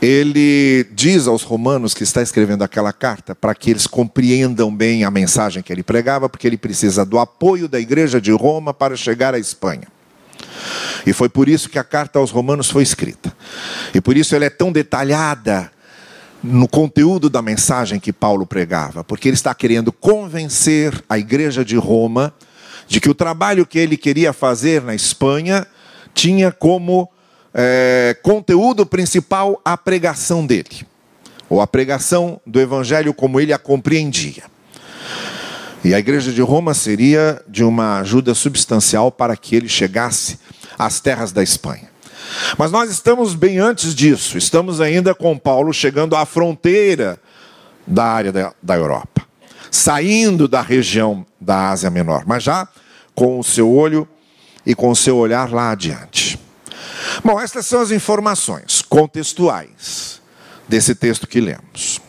ele 0.00 0.86
diz 0.92 1.26
aos 1.26 1.42
romanos 1.42 1.92
que 1.92 2.04
está 2.04 2.22
escrevendo 2.22 2.62
aquela 2.62 2.92
carta 2.92 3.34
para 3.34 3.52
que 3.52 3.68
eles 3.68 3.88
compreendam 3.88 4.74
bem 4.74 5.02
a 5.02 5.10
mensagem 5.10 5.60
que 5.60 5.72
ele 5.72 5.82
pregava, 5.82 6.28
porque 6.28 6.46
ele 6.46 6.56
precisa 6.56 7.04
do 7.04 7.18
apoio 7.18 7.66
da 7.66 7.80
igreja 7.80 8.20
de 8.20 8.30
Roma 8.30 8.72
para 8.72 8.96
chegar 8.96 9.34
à 9.34 9.38
Espanha. 9.38 9.88
E 11.04 11.12
foi 11.12 11.28
por 11.28 11.48
isso 11.48 11.68
que 11.68 11.80
a 11.80 11.84
carta 11.84 12.20
aos 12.20 12.30
Romanos 12.30 12.70
foi 12.70 12.84
escrita. 12.84 13.34
E 13.92 14.00
por 14.00 14.16
isso 14.16 14.36
ela 14.36 14.44
é 14.44 14.50
tão 14.50 14.70
detalhada 14.70 15.72
no 16.42 16.66
conteúdo 16.66 17.28
da 17.28 17.42
mensagem 17.42 18.00
que 18.00 18.12
Paulo 18.12 18.46
pregava, 18.46 19.04
porque 19.04 19.28
ele 19.28 19.34
está 19.34 19.54
querendo 19.54 19.92
convencer 19.92 21.02
a 21.08 21.18
igreja 21.18 21.64
de 21.64 21.76
Roma 21.76 22.32
de 22.88 23.00
que 23.00 23.10
o 23.10 23.14
trabalho 23.14 23.66
que 23.66 23.78
ele 23.78 23.96
queria 23.96 24.32
fazer 24.32 24.82
na 24.82 24.94
Espanha 24.94 25.66
tinha 26.14 26.50
como 26.50 27.08
é, 27.54 28.16
conteúdo 28.22 28.86
principal 28.86 29.60
a 29.64 29.76
pregação 29.76 30.46
dele, 30.46 30.86
ou 31.48 31.60
a 31.60 31.66
pregação 31.66 32.40
do 32.46 32.60
evangelho 32.60 33.12
como 33.12 33.40
ele 33.40 33.52
a 33.52 33.58
compreendia. 33.58 34.44
E 35.82 35.94
a 35.94 35.98
igreja 35.98 36.32
de 36.32 36.42
Roma 36.42 36.74
seria 36.74 37.42
de 37.48 37.64
uma 37.64 38.00
ajuda 38.00 38.34
substancial 38.34 39.10
para 39.10 39.36
que 39.36 39.56
ele 39.56 39.68
chegasse 39.68 40.38
às 40.78 41.00
terras 41.00 41.32
da 41.32 41.42
Espanha. 41.42 41.88
Mas 42.58 42.70
nós 42.70 42.90
estamos 42.90 43.34
bem 43.34 43.58
antes 43.58 43.94
disso, 43.94 44.36
estamos 44.36 44.80
ainda 44.80 45.14
com 45.14 45.38
Paulo 45.38 45.72
chegando 45.72 46.16
à 46.16 46.24
fronteira 46.24 47.18
da 47.86 48.04
área 48.04 48.32
da, 48.32 48.52
da 48.62 48.76
Europa, 48.76 49.26
saindo 49.70 50.46
da 50.46 50.60
região 50.60 51.26
da 51.40 51.70
Ásia 51.70 51.90
Menor, 51.90 52.24
mas 52.26 52.42
já 52.42 52.68
com 53.14 53.38
o 53.38 53.44
seu 53.44 53.70
olho 53.70 54.06
e 54.64 54.74
com 54.74 54.90
o 54.90 54.96
seu 54.96 55.16
olhar 55.16 55.50
lá 55.52 55.70
adiante. 55.70 56.38
Bom, 57.24 57.40
estas 57.40 57.66
são 57.66 57.80
as 57.80 57.90
informações 57.90 58.82
contextuais 58.82 60.20
desse 60.68 60.94
texto 60.94 61.26
que 61.26 61.40
lemos. 61.40 62.00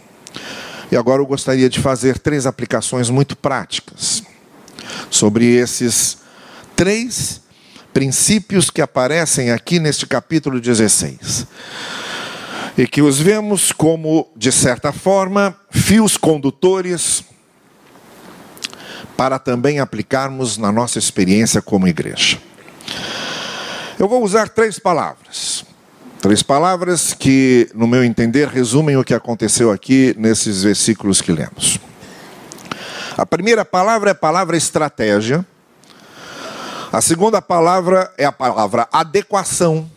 E 0.91 0.95
agora 0.95 1.21
eu 1.21 1.25
gostaria 1.25 1.69
de 1.69 1.79
fazer 1.79 2.19
três 2.19 2.45
aplicações 2.45 3.09
muito 3.09 3.35
práticas 3.35 4.23
sobre 5.09 5.45
esses 5.45 6.17
três 6.75 7.40
princípios 7.93 8.69
que 8.69 8.81
aparecem 8.81 9.51
aqui 9.51 9.79
neste 9.79 10.05
capítulo 10.05 10.59
16. 10.59 11.47
E 12.77 12.87
que 12.87 13.01
os 13.01 13.19
vemos 13.19 13.71
como, 13.71 14.29
de 14.35 14.51
certa 14.51 14.91
forma, 14.91 15.55
fios 15.69 16.17
condutores 16.17 17.23
para 19.17 19.37
também 19.37 19.79
aplicarmos 19.79 20.57
na 20.57 20.71
nossa 20.71 20.97
experiência 20.97 21.61
como 21.61 21.87
igreja. 21.87 22.39
Eu 23.99 24.07
vou 24.07 24.23
usar 24.23 24.49
três 24.49 24.79
palavras. 24.79 25.63
Três 26.21 26.41
palavras 26.41 27.13
que, 27.13 27.69
no 27.73 27.87
meu 27.87 28.03
entender, 28.03 28.47
resumem 28.47 28.95
o 28.95 29.03
que 29.03 29.13
aconteceu 29.13 29.71
aqui 29.71 30.15
nesses 30.17 30.63
versículos 30.63 31.21
que 31.21 31.31
lemos. 31.31 31.79
A 33.17 33.25
primeira 33.25 33.65
palavra 33.65 34.09
é 34.09 34.13
a 34.13 34.15
palavra 34.15 34.55
estratégia. 34.55 35.45
A 36.91 36.99
segunda 36.99 37.41
palavra 37.41 38.13
é 38.17 38.25
a 38.25 38.33
palavra 38.33 38.87
adequação. 38.91 39.89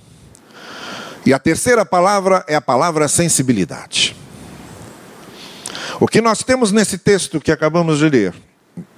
E 1.27 1.33
a 1.33 1.39
terceira 1.39 1.85
palavra 1.85 2.45
é 2.47 2.55
a 2.55 2.61
palavra 2.61 3.09
sensibilidade. 3.09 4.15
O 5.99 6.07
que 6.07 6.21
nós 6.21 6.43
temos 6.43 6.71
nesse 6.71 6.99
texto 6.99 7.41
que 7.41 7.51
acabamos 7.51 7.99
de 7.99 8.09
ler, 8.09 8.35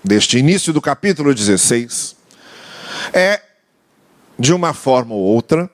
deste 0.05 0.39
início 0.39 0.73
do 0.73 0.81
capítulo 0.81 1.35
16, 1.35 2.17
é 3.13 3.41
de 4.39 4.53
uma 4.53 4.75
forma 4.75 5.15
ou 5.15 5.21
outra, 5.21 5.71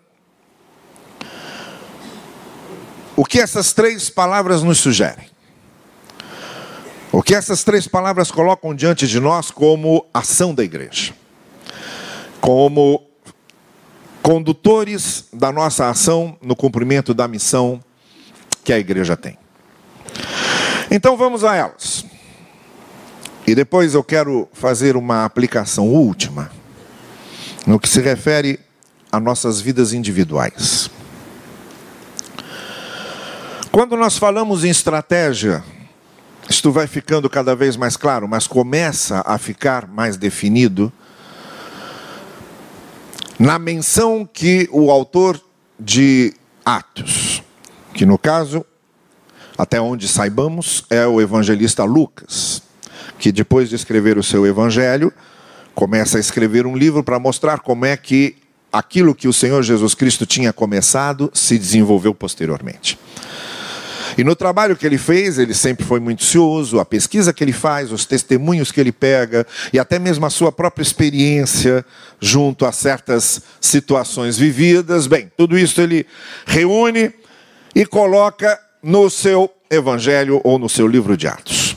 o 3.17 3.25
que 3.25 3.41
essas 3.41 3.73
três 3.73 4.09
palavras 4.09 4.63
nos 4.63 4.79
sugerem. 4.79 5.31
O 7.11 7.23
que 7.23 7.35
essas 7.35 7.65
três 7.65 7.89
palavras 7.89 8.31
colocam 8.31 8.75
diante 8.75 9.07
de 9.07 9.19
nós 9.19 9.51
como 9.51 10.07
ação 10.15 10.55
da 10.55 10.65
igreja, 10.65 11.15
como 12.43 13.01
condutores 14.21 15.29
da 15.33 15.53
nossa 15.53 15.89
ação 15.89 16.37
no 16.43 16.57
cumprimento 16.57 17.15
da 17.15 17.29
missão 17.29 17.81
que 18.65 18.73
a 18.73 18.79
igreja 18.81 19.17
tem. 19.17 19.39
Então 20.91 21.17
vamos 21.17 21.45
a 21.45 21.55
elas. 21.55 22.05
E 23.47 23.55
depois 23.55 23.95
eu 23.95 24.03
quero 24.03 24.49
fazer 24.53 24.97
uma 24.97 25.25
aplicação 25.25 25.89
última 25.89 26.51
no 27.65 27.79
que 27.79 27.89
se 27.89 28.01
refere 28.01 28.59
a 29.11 29.21
nossas 29.21 29.61
vidas 29.61 29.93
individuais. 29.93 30.91
Quando 33.71 33.97
nós 33.97 34.19
falamos 34.19 34.65
em 34.65 34.69
estratégia, 34.71 35.63
isto 36.51 36.73
vai 36.73 36.89
ficando 36.89 37.31
cada 37.31 37.55
vez 37.55 37.77
mais 37.77 37.97
claro, 37.97 38.27
mas 38.27 38.49
começa 38.49 39.23
a 39.25 39.39
ficar 39.39 39.87
mais 39.87 40.17
definido 40.17 40.93
na 43.43 43.59
menção 43.59 44.25
que 44.25 44.69
o 44.71 44.89
autor 44.89 45.41
de 45.77 46.33
Atos, 46.65 47.43
que 47.93 48.07
no 48.07 48.17
caso, 48.17 48.65
até 49.59 49.81
onde 49.81 50.07
saibamos, 50.07 50.85
é 50.89 51.05
o 51.09 51.21
evangelista 51.21 51.83
Lucas, 51.83 52.63
que 53.19 53.33
depois 53.33 53.69
de 53.69 53.75
escrever 53.75 54.17
o 54.17 54.23
seu 54.23 54.47
evangelho, 54.47 55.13
começa 55.75 56.19
a 56.19 56.21
escrever 56.21 56.69
um 56.69 56.77
livro 56.77 57.03
para 57.03 57.19
mostrar 57.19 57.59
como 57.59 57.85
é 57.85 57.97
que 57.97 58.37
aquilo 58.73 59.13
que 59.13 59.27
o 59.27 59.33
Senhor 59.33 59.61
Jesus 59.65 59.93
Cristo 59.93 60.25
tinha 60.25 60.53
começado 60.53 61.29
se 61.35 61.59
desenvolveu 61.59 62.15
posteriormente. 62.15 62.97
E 64.17 64.25
no 64.25 64.37
trabalho 64.37 64.77
que 64.77 64.87
ele 64.87 64.99
fez, 64.99 65.39
ele 65.39 65.55
sempre 65.55 65.85
foi 65.85 66.01
muito 66.01 66.25
cioso, 66.25 66.79
a 66.79 66.85
pesquisa 66.85 67.33
que 67.33 67.43
ele 67.43 67.53
faz, 67.53 67.93
os 67.93 68.05
testemunhos 68.05 68.71
que 68.71 68.81
ele 68.81 68.93
pega, 68.93 69.47
e 69.73 69.79
até 69.79 69.99
mesmo 69.99 70.27
a 70.27 70.31
sua 70.31 70.53
própria 70.53 70.83
experiência 70.83 71.85
junto 72.21 72.67
a 72.67 72.73
certas 72.73 73.43
situações 73.61 74.37
vividas. 74.37 75.07
Bem, 75.07 75.31
tudo 75.37 75.59
isso 75.59 75.81
ele 75.81 76.07
reúne 76.47 77.13
e 77.75 77.87
coloca 77.87 78.59
no 78.83 79.09
seu 79.09 79.51
evangelho 79.71 80.41
ou 80.45 80.59
no 80.59 80.69
seu 80.69 80.87
livro 80.87 81.17
de 81.17 81.27
Atos. 81.27 81.77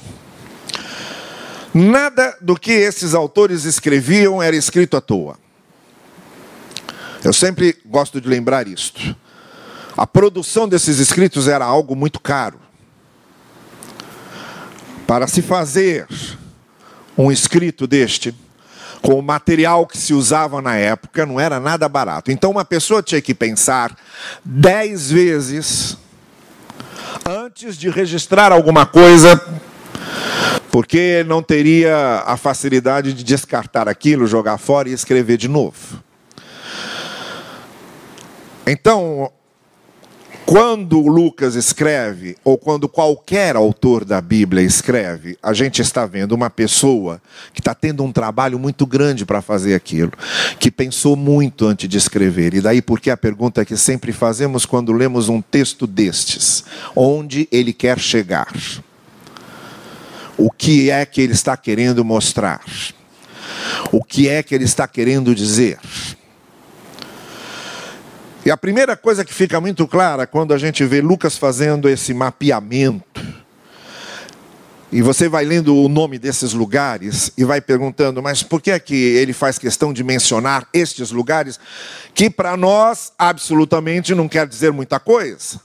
Nada 1.74 2.38
do 2.42 2.56
que 2.56 2.72
esses 2.72 3.14
autores 3.14 3.66
escreviam 3.66 4.42
era 4.42 4.56
escrito 4.56 4.96
à 4.96 5.02
toa. 5.02 5.38
Eu 7.24 7.34
sempre 7.34 7.76
gosto 7.86 8.22
de 8.22 8.30
lembrar 8.30 8.68
isto. 8.68 9.16
A 9.98 10.06
produção 10.06 10.68
desses 10.68 11.00
escritos 11.00 11.48
era 11.48 11.64
algo 11.64 11.96
muito 11.96 12.20
caro. 12.20 12.60
Para 15.08 15.28
se 15.28 15.42
fazer 15.42 16.08
um 17.18 17.32
escrito 17.32 17.88
deste, 17.88 18.36
com 19.02 19.14
o 19.18 19.22
material 19.22 19.86
que 19.86 19.98
se 19.98 20.14
usava 20.14 20.62
na 20.62 20.76
época, 20.76 21.26
não 21.26 21.40
era 21.40 21.60
nada 21.60 21.88
barato. 21.88 22.32
Então, 22.32 22.52
uma 22.52 22.66
pessoa 22.66 23.04
tinha 23.04 23.22
que 23.22 23.34
pensar 23.34 23.96
dez 24.44 25.12
vezes 25.12 25.98
antes 27.26 27.78
de 27.78 27.90
registrar 27.90 28.52
alguma 28.52 28.86
coisa 28.86 29.42
porque 30.72 31.24
não 31.26 31.42
teria 31.42 32.22
a 32.26 32.36
facilidade 32.36 33.14
de 33.14 33.24
descartar 33.24 33.88
aquilo, 33.88 34.28
jogar 34.28 34.58
fora 34.58 34.90
e 34.90 34.92
escrever 34.92 35.38
de 35.38 35.48
novo. 35.48 36.04
Então, 38.68 39.32
quando 40.46 41.00
Lucas 41.02 41.56
escreve, 41.56 42.38
ou 42.44 42.58
quando 42.58 42.88
qualquer 42.88 43.56
autor 43.56 44.06
da 44.06 44.22
Bíblia 44.22 44.64
escreve, 44.64 45.38
a 45.42 45.54
gente 45.54 45.82
está 45.82 46.06
vendo 46.06 46.34
uma 46.34 46.50
pessoa 46.50 47.22
que 47.54 47.60
está 47.60 47.74
tendo 47.74 48.04
um 48.04 48.12
trabalho 48.12 48.60
muito 48.60 48.86
grande 48.86 49.26
para 49.26 49.42
fazer 49.42 49.74
aquilo, 49.74 50.12
que 50.60 50.70
pensou 50.70 51.16
muito 51.16 51.66
antes 51.66 51.90
de 51.90 51.98
escrever. 51.98 52.54
E 52.54 52.62
daí 52.62 52.82
porque 52.82 53.10
a 53.10 53.18
pergunta 53.18 53.66
que 53.66 53.76
sempre 53.76 54.12
fazemos 54.12 54.66
quando 54.66 54.94
lemos 54.94 55.30
um 55.30 55.42
texto 55.42 55.88
destes: 55.88 56.64
onde 56.96 57.48
ele 57.52 57.74
quer 57.74 58.00
chegar? 58.00 58.54
o 60.38 60.52
que 60.52 60.90
é 60.90 61.06
que 61.06 61.22
ele 61.22 61.34
está 61.34 61.56
querendo 61.56 62.04
mostrar, 62.04 62.62
o 63.92 64.04
que 64.04 64.28
é 64.28 64.44
que 64.44 64.54
ele 64.54 64.66
está 64.66 64.88
querendo 64.88 65.34
dizer. 65.34 65.80
E 68.46 68.52
a 68.52 68.56
primeira 68.56 68.96
coisa 68.96 69.26
que 69.26 69.34
fica 69.34 69.60
muito 69.60 69.88
clara 69.88 70.28
quando 70.28 70.54
a 70.54 70.58
gente 70.60 70.86
vê 70.86 71.02
Lucas 71.02 71.36
fazendo 71.36 71.90
esse 71.90 72.14
mapeamento, 72.14 73.26
e 74.92 75.02
você 75.02 75.28
vai 75.28 75.44
lendo 75.44 75.76
o 75.76 75.90
nome 75.90 76.20
desses 76.20 76.54
lugares 76.54 77.32
e 77.36 77.44
vai 77.44 77.60
perguntando, 77.60 78.22
mas 78.22 78.44
por 78.44 78.62
que 78.62 78.70
é 78.70 78.80
que 78.80 78.96
ele 78.96 79.34
faz 79.34 79.58
questão 79.58 79.92
de 79.92 80.04
mencionar 80.04 80.68
estes 80.72 81.10
lugares 81.10 81.60
que 82.14 82.30
para 82.30 82.56
nós 82.56 83.12
absolutamente 83.18 84.14
não 84.14 84.30
quer 84.30 84.48
dizer 84.48 84.72
muita 84.72 85.00
coisa? 85.00 85.60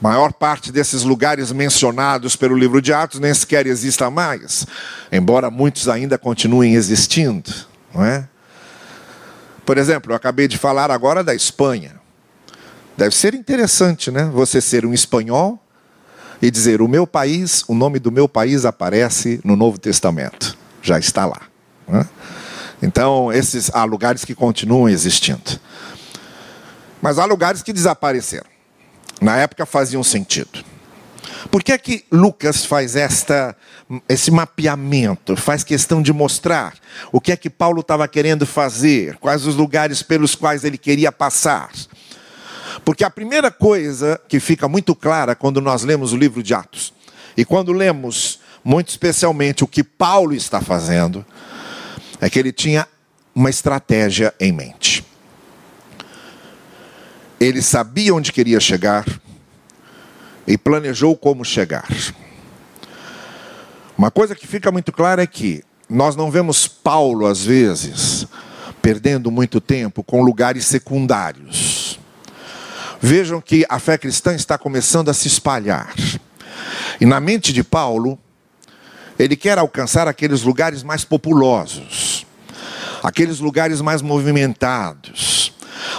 maior 0.00 0.32
parte 0.32 0.72
desses 0.72 1.04
lugares 1.04 1.52
mencionados 1.52 2.34
pelo 2.34 2.56
livro 2.56 2.82
de 2.82 2.92
Atos 2.92 3.20
nem 3.20 3.32
sequer 3.32 3.68
exista 3.68 4.10
mais, 4.10 4.66
embora 5.12 5.48
muitos 5.48 5.88
ainda 5.88 6.18
continuem 6.18 6.74
existindo, 6.74 7.52
não 7.94 8.04
é? 8.04 8.28
Por 9.64 9.78
exemplo, 9.78 10.12
eu 10.12 10.16
acabei 10.16 10.48
de 10.48 10.58
falar 10.58 10.90
agora 10.90 11.22
da 11.22 11.34
Espanha. 11.34 12.00
Deve 12.96 13.14
ser 13.14 13.34
interessante, 13.34 14.10
né? 14.10 14.24
Você 14.32 14.60
ser 14.60 14.84
um 14.84 14.92
espanhol 14.92 15.58
e 16.40 16.50
dizer: 16.50 16.82
o 16.82 16.88
meu 16.88 17.06
país, 17.06 17.64
o 17.68 17.74
nome 17.74 17.98
do 17.98 18.10
meu 18.10 18.28
país 18.28 18.64
aparece 18.64 19.40
no 19.44 19.56
Novo 19.56 19.78
Testamento. 19.78 20.56
Já 20.82 20.98
está 20.98 21.24
lá. 21.24 21.42
É? 21.88 22.04
Então, 22.82 23.32
esses 23.32 23.70
há 23.72 23.84
lugares 23.84 24.24
que 24.24 24.34
continuam 24.34 24.88
existindo. 24.88 25.60
Mas 27.00 27.18
há 27.18 27.24
lugares 27.24 27.62
que 27.62 27.72
desapareceram 27.72 28.52
na 29.22 29.36
época 29.36 29.64
faziam 29.64 30.02
sentido. 30.02 30.64
Por 31.50 31.62
que 31.62 31.72
é 31.72 31.78
que 31.78 32.04
Lucas 32.10 32.64
faz 32.64 32.96
esta, 32.96 33.56
esse 34.08 34.30
mapeamento, 34.30 35.36
faz 35.36 35.62
questão 35.62 36.00
de 36.00 36.12
mostrar 36.12 36.74
o 37.10 37.20
que 37.20 37.32
é 37.32 37.36
que 37.36 37.50
Paulo 37.50 37.80
estava 37.80 38.06
querendo 38.08 38.46
fazer, 38.46 39.16
quais 39.16 39.46
os 39.46 39.54
lugares 39.54 40.02
pelos 40.02 40.34
quais 40.34 40.64
ele 40.64 40.78
queria 40.78 41.12
passar? 41.12 41.70
Porque 42.84 43.04
a 43.04 43.10
primeira 43.10 43.50
coisa 43.50 44.20
que 44.28 44.40
fica 44.40 44.68
muito 44.68 44.94
clara 44.94 45.34
quando 45.34 45.60
nós 45.60 45.84
lemos 45.84 46.12
o 46.12 46.16
livro 46.16 46.42
de 46.42 46.54
Atos, 46.54 46.92
e 47.36 47.44
quando 47.44 47.72
lemos 47.72 48.40
muito 48.64 48.88
especialmente 48.88 49.64
o 49.64 49.66
que 49.66 49.82
Paulo 49.82 50.34
está 50.34 50.60
fazendo, 50.60 51.24
é 52.20 52.30
que 52.30 52.38
ele 52.38 52.52
tinha 52.52 52.86
uma 53.34 53.50
estratégia 53.50 54.32
em 54.38 54.52
mente. 54.52 55.04
Ele 57.40 57.60
sabia 57.60 58.14
onde 58.14 58.30
queria 58.30 58.60
chegar 58.60 59.04
e 60.46 60.56
planejou 60.56 61.16
como 61.16 61.44
chegar. 61.44 61.88
Uma 64.02 64.10
coisa 64.10 64.34
que 64.34 64.48
fica 64.48 64.72
muito 64.72 64.90
clara 64.90 65.22
é 65.22 65.26
que 65.28 65.62
nós 65.88 66.16
não 66.16 66.28
vemos 66.28 66.66
Paulo, 66.66 67.24
às 67.24 67.44
vezes, 67.44 68.26
perdendo 68.82 69.30
muito 69.30 69.60
tempo 69.60 70.02
com 70.02 70.22
lugares 70.22 70.66
secundários. 70.66 72.00
Vejam 73.00 73.40
que 73.40 73.64
a 73.68 73.78
fé 73.78 73.96
cristã 73.96 74.34
está 74.34 74.58
começando 74.58 75.08
a 75.08 75.14
se 75.14 75.28
espalhar. 75.28 75.94
E 77.00 77.06
na 77.06 77.20
mente 77.20 77.52
de 77.52 77.62
Paulo, 77.62 78.18
ele 79.16 79.36
quer 79.36 79.56
alcançar 79.56 80.08
aqueles 80.08 80.42
lugares 80.42 80.82
mais 80.82 81.04
populosos, 81.04 82.26
aqueles 83.04 83.38
lugares 83.38 83.80
mais 83.80 84.02
movimentados, 84.02 85.54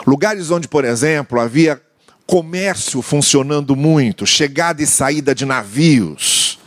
lugares 0.06 0.52
onde, 0.52 0.68
por 0.68 0.84
exemplo, 0.84 1.40
havia 1.40 1.82
comércio 2.28 3.02
funcionando 3.02 3.78
muito, 3.78 4.26
chegada 4.26 4.84
e 4.84 4.86
saída 4.86 5.34
de 5.34 5.46
navios. 5.46 6.60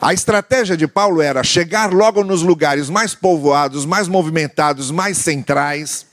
A 0.00 0.14
estratégia 0.14 0.76
de 0.76 0.86
Paulo 0.86 1.20
era 1.20 1.42
chegar 1.42 1.92
logo 1.92 2.22
nos 2.22 2.42
lugares 2.42 2.88
mais 2.88 3.14
povoados, 3.14 3.84
mais 3.84 4.06
movimentados, 4.06 4.92
mais 4.92 5.18
centrais, 5.18 6.06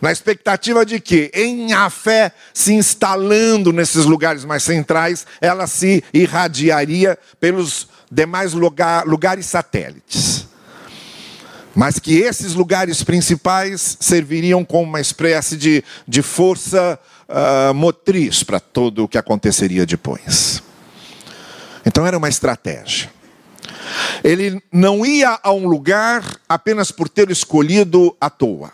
na 0.00 0.12
expectativa 0.12 0.86
de 0.86 1.00
que, 1.00 1.30
em 1.34 1.72
a 1.72 1.90
fé 1.90 2.30
se 2.54 2.72
instalando 2.72 3.72
nesses 3.72 4.04
lugares 4.04 4.44
mais 4.44 4.62
centrais, 4.62 5.26
ela 5.40 5.66
se 5.66 6.04
irradiaria 6.14 7.18
pelos 7.40 7.88
demais 8.10 8.52
lugar, 8.52 9.04
lugares 9.06 9.46
satélites. 9.46 10.46
Mas 11.74 11.98
que 11.98 12.18
esses 12.18 12.54
lugares 12.54 13.02
principais 13.02 13.96
serviriam 14.00 14.64
como 14.64 14.84
uma 14.84 15.00
espécie 15.00 15.56
de, 15.56 15.82
de 16.06 16.22
força 16.22 16.98
uh, 17.28 17.74
motriz 17.74 18.42
para 18.42 18.60
todo 18.60 19.04
o 19.04 19.08
que 19.08 19.18
aconteceria 19.18 19.84
depois. 19.84 20.62
Então 21.84 22.06
era 22.06 22.16
uma 22.16 22.28
estratégia. 22.28 23.15
Ele 24.22 24.62
não 24.72 25.04
ia 25.04 25.38
a 25.42 25.52
um 25.52 25.66
lugar 25.66 26.22
apenas 26.48 26.90
por 26.90 27.08
ter 27.08 27.30
escolhido 27.30 28.16
à 28.20 28.28
toa. 28.30 28.72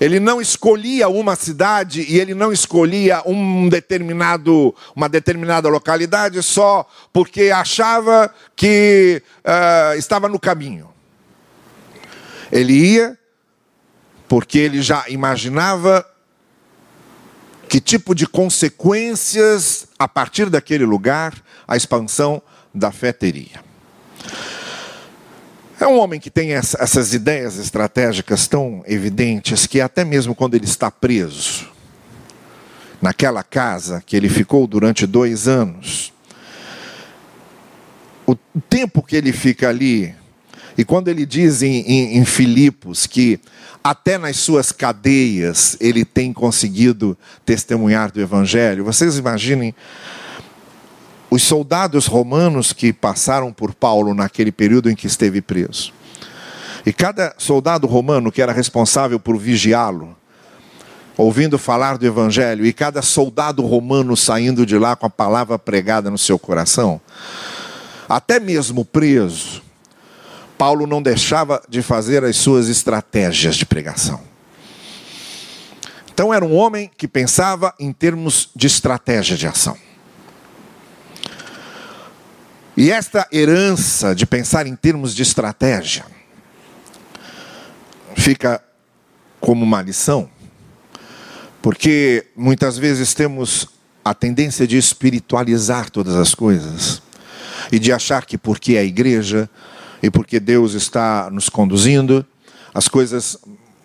Ele 0.00 0.18
não 0.18 0.40
escolhia 0.40 1.08
uma 1.08 1.36
cidade 1.36 2.02
e 2.08 2.18
ele 2.18 2.34
não 2.34 2.52
escolhia 2.52 3.22
um 3.26 3.68
determinado, 3.68 4.74
uma 4.94 5.08
determinada 5.08 5.68
localidade 5.68 6.42
só 6.42 6.88
porque 7.12 7.50
achava 7.50 8.32
que 8.56 9.22
uh, 9.44 9.98
estava 9.98 10.28
no 10.28 10.38
caminho. 10.38 10.88
Ele 12.50 12.72
ia 12.72 13.18
porque 14.28 14.58
ele 14.58 14.80
já 14.82 15.04
imaginava 15.08 16.06
que 17.68 17.80
tipo 17.80 18.14
de 18.14 18.26
consequências, 18.26 19.88
a 19.98 20.06
partir 20.06 20.48
daquele 20.48 20.84
lugar, 20.84 21.34
a 21.66 21.76
expansão 21.76 22.42
da 22.72 22.92
fé 22.92 23.12
teria. 23.12 23.73
É 25.80 25.86
um 25.86 25.98
homem 25.98 26.20
que 26.20 26.30
tem 26.30 26.52
essas 26.52 27.12
ideias 27.12 27.58
estratégicas 27.58 28.46
tão 28.46 28.82
evidentes 28.86 29.66
que, 29.66 29.80
até 29.80 30.04
mesmo 30.04 30.34
quando 30.34 30.54
ele 30.54 30.64
está 30.64 30.90
preso, 30.90 31.68
naquela 33.02 33.42
casa 33.42 34.02
que 34.04 34.16
ele 34.16 34.28
ficou 34.28 34.66
durante 34.66 35.06
dois 35.06 35.46
anos, 35.46 36.12
o 38.26 38.34
tempo 38.60 39.02
que 39.02 39.16
ele 39.16 39.32
fica 39.32 39.68
ali, 39.68 40.14
e 40.78 40.84
quando 40.84 41.08
ele 41.08 41.26
diz 41.26 41.62
em, 41.62 41.80
em, 41.82 42.18
em 42.18 42.24
Filipos 42.24 43.06
que 43.06 43.38
até 43.82 44.16
nas 44.16 44.38
suas 44.38 44.72
cadeias 44.72 45.76
ele 45.80 46.04
tem 46.04 46.32
conseguido 46.32 47.16
testemunhar 47.44 48.10
do 48.10 48.20
Evangelho, 48.20 48.84
vocês 48.84 49.18
imaginem 49.18 49.74
os 51.30 51.42
soldados 51.42 52.06
romanos 52.06 52.72
que 52.72 52.92
passaram 52.92 53.52
por 53.52 53.74
Paulo 53.74 54.14
naquele 54.14 54.52
período 54.52 54.90
em 54.90 54.94
que 54.94 55.06
esteve 55.06 55.40
preso. 55.40 55.92
E 56.86 56.92
cada 56.92 57.34
soldado 57.38 57.86
romano 57.86 58.30
que 58.30 58.42
era 58.42 58.52
responsável 58.52 59.18
por 59.18 59.38
vigiá-lo, 59.38 60.16
ouvindo 61.16 61.58
falar 61.58 61.96
do 61.96 62.06
Evangelho, 62.06 62.66
e 62.66 62.72
cada 62.72 63.00
soldado 63.00 63.64
romano 63.64 64.16
saindo 64.16 64.66
de 64.66 64.76
lá 64.76 64.94
com 64.94 65.06
a 65.06 65.10
palavra 65.10 65.58
pregada 65.58 66.10
no 66.10 66.18
seu 66.18 66.38
coração, 66.38 67.00
até 68.08 68.38
mesmo 68.38 68.84
preso, 68.84 69.62
Paulo 70.58 70.86
não 70.86 71.02
deixava 71.02 71.62
de 71.68 71.82
fazer 71.82 72.22
as 72.24 72.36
suas 72.36 72.68
estratégias 72.68 73.56
de 73.56 73.64
pregação. 73.64 74.20
Então 76.12 76.32
era 76.32 76.44
um 76.44 76.54
homem 76.54 76.90
que 76.96 77.08
pensava 77.08 77.74
em 77.78 77.92
termos 77.92 78.50
de 78.54 78.66
estratégia 78.66 79.36
de 79.36 79.46
ação. 79.48 79.76
E 82.76 82.90
esta 82.90 83.26
herança 83.32 84.14
de 84.14 84.26
pensar 84.26 84.66
em 84.66 84.74
termos 84.74 85.14
de 85.14 85.22
estratégia 85.22 86.04
fica 88.16 88.60
como 89.40 89.64
uma 89.64 89.80
lição, 89.80 90.28
porque 91.62 92.26
muitas 92.34 92.76
vezes 92.76 93.14
temos 93.14 93.68
a 94.04 94.12
tendência 94.12 94.66
de 94.66 94.76
espiritualizar 94.76 95.88
todas 95.88 96.16
as 96.16 96.34
coisas 96.34 97.00
e 97.70 97.78
de 97.78 97.92
achar 97.92 98.26
que 98.26 98.36
porque 98.36 98.74
é 98.74 98.80
a 98.80 98.84
igreja 98.84 99.48
e 100.02 100.10
porque 100.10 100.40
Deus 100.40 100.74
está 100.74 101.30
nos 101.30 101.48
conduzindo, 101.48 102.26
as 102.74 102.88
coisas 102.88 103.38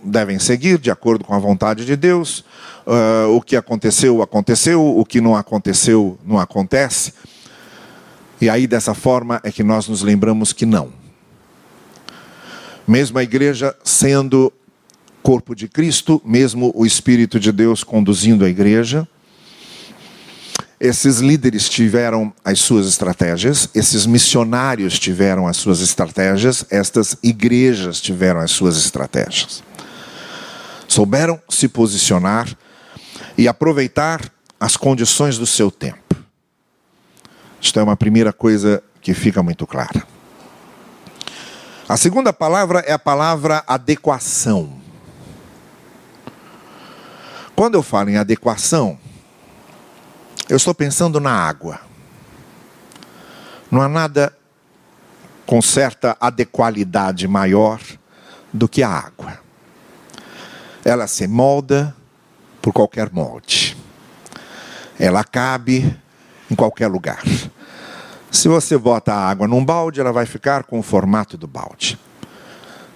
devem 0.04 0.39
seguir 0.39 0.80
de 0.80 0.89
acordo 0.89 1.23
com 1.23 1.34
a 1.34 1.39
vontade 1.39 1.86
de 1.86 1.95
Deus. 1.95 2.43
Uh, 2.88 3.36
o 3.36 3.41
que 3.41 3.56
aconteceu, 3.56 4.21
aconteceu, 4.21 4.84
o 4.84 5.06
que 5.06 5.21
não 5.21 5.36
aconteceu, 5.36 6.17
não 6.25 6.39
acontece. 6.39 7.13
E 8.41 8.49
aí, 8.49 8.67
dessa 8.67 8.93
forma, 8.93 9.41
é 9.43 9.52
que 9.52 9.63
nós 9.63 9.88
nos 9.88 10.02
lembramos 10.02 10.54
que 10.54 10.65
não. 10.65 10.93
Mesmo 12.88 13.19
a 13.19 13.23
igreja 13.23 13.75
sendo 13.84 14.52
corpo 15.21 15.54
de 15.54 15.67
Cristo, 15.67 16.21
mesmo 16.25 16.71
o 16.73 16.86
Espírito 16.86 17.39
de 17.39 17.52
Deus 17.52 17.84
conduzindo 17.84 18.45
a 18.45 18.49
igreja, 18.49 19.08
esses 20.80 21.19
líderes 21.19 21.67
tiveram 21.67 22.34
as 22.43 22.60
suas 22.60 22.88
estratégias, 22.88 23.69
esses 23.75 24.06
missionários 24.06 24.97
tiveram 24.97 25.45
as 25.45 25.58
suas 25.58 25.82
estratégias, 25.82 26.65
estas 26.69 27.17
igrejas 27.21 27.99
tiveram 27.99 28.39
as 28.39 28.52
suas 28.52 28.78
estratégias. 28.78 29.62
Souberam 30.88 31.39
se 31.49 31.67
posicionar 31.67 32.47
e 33.38 33.45
aproveitar 33.47 34.32
as 34.58 34.78
condições 34.78 35.38
do 35.38 35.45
seu 35.45 35.69
tempo. 35.69 36.09
Isto 37.62 37.80
é 37.80 37.84
uma 37.84 37.98
primeira 37.98 38.32
coisa 38.32 38.82
que 39.02 39.13
fica 39.13 39.43
muito 39.43 39.67
clara. 39.67 40.04
A 41.88 41.98
segunda 41.98 42.32
palavra 42.32 42.80
é 42.82 42.91
a 42.91 43.00
palavra 43.00 43.63
adequação. 43.67 44.80
Quando 47.56 47.76
eu 47.76 47.84
falo 47.84 48.10
em 48.10 48.17
adequação, 48.17 48.98
eu 50.48 50.56
estou 50.56 50.74
pensando 50.74 51.19
na 51.19 51.32
água. 51.32 51.80
Não 53.69 53.82
há 53.82 53.89
nada 53.89 54.36
com 55.45 55.62
certa 55.62 56.15
adequalidade 56.19 57.28
maior 57.28 57.82
do 58.54 58.69
que 58.69 58.82
a 58.82 58.89
água. 58.89 59.39
Ela 60.86 61.08
se 61.08 61.28
molda 61.28 61.95
por 62.62 62.72
qualquer 62.72 63.12
molde. 63.12 63.76
Ela 65.00 65.24
cabe 65.24 65.98
em 66.49 66.55
qualquer 66.55 66.88
lugar. 66.88 67.23
Se 68.31 68.47
você 68.47 68.77
bota 68.77 69.13
a 69.13 69.29
água 69.29 69.47
num 69.47 69.63
balde, 69.63 69.99
ela 69.99 70.12
vai 70.12 70.25
ficar 70.25 70.63
com 70.63 70.79
o 70.79 70.83
formato 70.83 71.38
do 71.38 71.47
balde. 71.47 71.97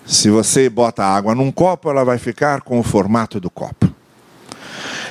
Se 0.06 0.30
você 0.30 0.70
bota 0.70 1.04
a 1.04 1.16
água 1.16 1.34
num 1.34 1.52
copo, 1.52 1.90
ela 1.90 2.04
vai 2.04 2.18
ficar 2.18 2.62
com 2.62 2.80
o 2.80 2.84
formato 2.84 3.40
do 3.40 3.50
copo. 3.50 3.90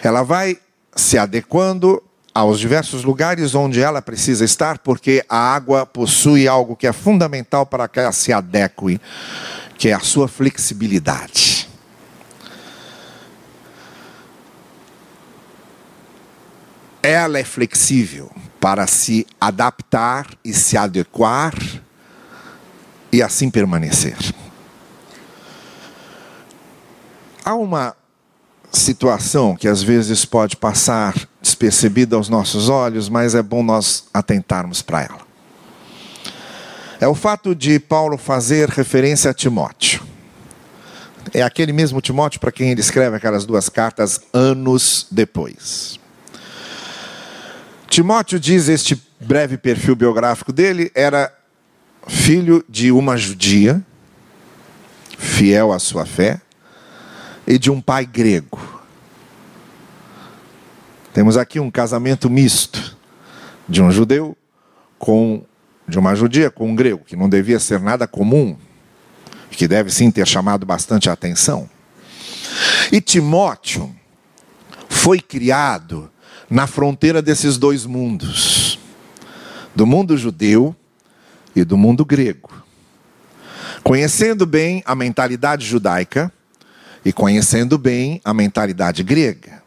Ela 0.02 0.22
vai 0.22 0.58
se 0.94 1.16
adequando 1.16 2.02
aos 2.34 2.58
diversos 2.58 3.04
lugares 3.04 3.54
onde 3.54 3.80
ela 3.80 4.00
precisa 4.00 4.44
estar, 4.44 4.78
porque 4.78 5.24
a 5.28 5.54
água 5.54 5.84
possui 5.84 6.48
algo 6.48 6.76
que 6.76 6.86
é 6.86 6.92
fundamental 6.92 7.66
para 7.66 7.88
que 7.88 8.00
ela 8.00 8.12
se 8.12 8.32
adeque, 8.32 9.00
que 9.76 9.88
é 9.88 9.92
a 9.92 10.00
sua 10.00 10.28
flexibilidade. 10.28 11.61
Ela 17.02 17.38
é 17.38 17.44
flexível 17.44 18.30
para 18.60 18.86
se 18.86 19.26
adaptar 19.40 20.26
e 20.44 20.52
se 20.52 20.76
adequar 20.76 21.54
e 23.10 23.20
assim 23.22 23.50
permanecer. 23.50 24.16
Há 27.44 27.54
uma 27.54 27.96
situação 28.70 29.56
que 29.56 29.66
às 29.66 29.82
vezes 29.82 30.24
pode 30.24 30.56
passar 30.56 31.14
despercebida 31.40 32.14
aos 32.14 32.28
nossos 32.28 32.68
olhos, 32.68 33.08
mas 33.08 33.34
é 33.34 33.42
bom 33.42 33.62
nós 33.62 34.04
atentarmos 34.14 34.80
para 34.80 35.02
ela. 35.02 35.20
É 37.00 37.08
o 37.08 37.16
fato 37.16 37.52
de 37.52 37.80
Paulo 37.80 38.16
fazer 38.16 38.68
referência 38.68 39.32
a 39.32 39.34
Timóteo. 39.34 40.00
É 41.34 41.42
aquele 41.42 41.72
mesmo 41.72 42.00
Timóteo 42.00 42.38
para 42.38 42.52
quem 42.52 42.70
ele 42.70 42.80
escreve 42.80 43.16
aquelas 43.16 43.44
duas 43.44 43.68
cartas 43.68 44.20
anos 44.32 45.08
depois. 45.10 45.98
Timóteo 47.92 48.40
diz 48.40 48.70
este 48.70 48.98
breve 49.20 49.58
perfil 49.58 49.94
biográfico 49.94 50.50
dele, 50.50 50.90
era 50.94 51.30
filho 52.08 52.64
de 52.66 52.90
uma 52.90 53.18
judia, 53.18 53.84
fiel 55.18 55.70
à 55.70 55.78
sua 55.78 56.06
fé, 56.06 56.40
e 57.46 57.58
de 57.58 57.70
um 57.70 57.82
pai 57.82 58.06
grego. 58.06 58.58
Temos 61.12 61.36
aqui 61.36 61.60
um 61.60 61.70
casamento 61.70 62.30
misto 62.30 62.96
de 63.68 63.82
um 63.82 63.92
judeu 63.92 64.34
com 64.98 65.44
de 65.86 65.98
uma 65.98 66.14
judia 66.14 66.50
com 66.50 66.70
um 66.70 66.74
grego, 66.74 67.04
que 67.04 67.14
não 67.14 67.28
devia 67.28 67.60
ser 67.60 67.78
nada 67.78 68.06
comum, 68.06 68.56
que 69.50 69.68
deve 69.68 69.90
sim 69.90 70.10
ter 70.10 70.26
chamado 70.26 70.64
bastante 70.64 71.10
a 71.10 71.12
atenção. 71.12 71.68
E 72.90 73.02
Timóteo 73.02 73.94
foi 74.88 75.20
criado 75.20 76.10
na 76.52 76.66
fronteira 76.66 77.22
desses 77.22 77.56
dois 77.56 77.86
mundos, 77.86 78.78
do 79.74 79.86
mundo 79.86 80.18
judeu 80.18 80.76
e 81.56 81.64
do 81.64 81.78
mundo 81.78 82.04
grego. 82.04 82.50
Conhecendo 83.82 84.44
bem 84.44 84.82
a 84.84 84.94
mentalidade 84.94 85.64
judaica 85.64 86.30
e 87.02 87.10
conhecendo 87.10 87.78
bem 87.78 88.20
a 88.22 88.34
mentalidade 88.34 89.02
grega. 89.02 89.62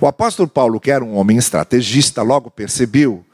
O 0.00 0.06
apóstolo 0.08 0.48
Paulo, 0.48 0.80
que 0.80 0.90
era 0.90 1.04
um 1.04 1.14
homem 1.14 1.38
estrategista, 1.38 2.22
logo 2.22 2.50
percebeu 2.50 3.24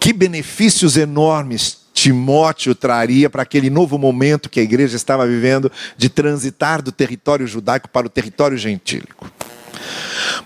que 0.00 0.10
benefícios 0.10 0.96
enormes 0.96 1.84
Timóteo 1.92 2.74
traria 2.74 3.28
para 3.28 3.42
aquele 3.42 3.68
novo 3.68 3.98
momento 3.98 4.48
que 4.48 4.58
a 4.58 4.62
igreja 4.62 4.96
estava 4.96 5.26
vivendo 5.26 5.70
de 5.98 6.08
transitar 6.08 6.80
do 6.80 6.90
território 6.90 7.46
judaico 7.46 7.90
para 7.90 8.06
o 8.06 8.10
território 8.10 8.56
gentílico. 8.56 9.30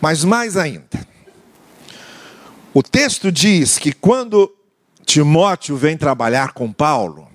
Mas 0.01 0.25
mais 0.25 0.57
ainda, 0.57 1.07
o 2.73 2.83
texto 2.83 3.33
diz 3.33 3.79
que 3.79 3.93
quando 3.93 4.53
Timóteo 5.05 5.77
vem 5.77 5.97
trabalhar 5.97 6.53
com 6.53 6.73
Paulo, 6.73 7.27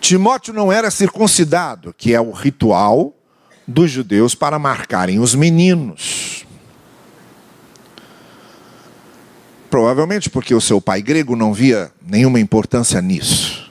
Timóteo 0.00 0.52
não 0.52 0.72
era 0.72 0.90
circuncidado, 0.90 1.94
que 1.96 2.12
é 2.12 2.20
o 2.20 2.32
ritual 2.32 3.14
dos 3.66 3.90
judeus 3.90 4.34
para 4.34 4.58
marcarem 4.58 5.20
os 5.20 5.34
meninos. 5.34 6.44
Provavelmente 9.70 10.28
porque 10.28 10.54
o 10.54 10.60
seu 10.60 10.80
pai 10.80 11.00
grego 11.00 11.36
não 11.36 11.54
via 11.54 11.92
nenhuma 12.04 12.40
importância 12.40 13.00
nisso 13.00 13.70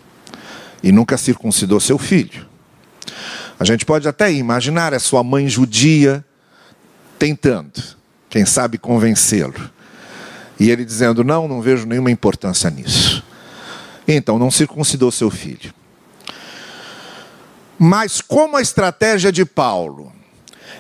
e 0.82 0.92
nunca 0.92 1.18
circuncidou 1.18 1.80
seu 1.80 1.98
filho. 1.98 2.51
A 3.62 3.64
gente 3.64 3.86
pode 3.86 4.08
até 4.08 4.34
imaginar 4.34 4.92
a 4.92 4.98
sua 4.98 5.24
mãe 5.24 5.48
judia 5.48 6.26
tentando, 7.20 7.80
quem 8.28 8.44
sabe 8.44 8.80
convencê-lo. 8.80 9.70
E 10.60 10.72
ele 10.72 10.84
dizendo: 10.84 11.24
Não, 11.24 11.48
não 11.48 11.62
vejo 11.62 11.86
nenhuma 11.86 12.10
importância 12.10 12.72
nisso. 12.72 13.24
Então 14.08 14.40
não 14.40 14.50
circuncidou 14.50 15.12
seu 15.12 15.30
filho. 15.30 15.72
Mas 17.78 18.20
como 18.20 18.58
a 18.58 18.64
estratégia 18.64 19.32
de 19.32 19.46
Paulo 19.46 20.12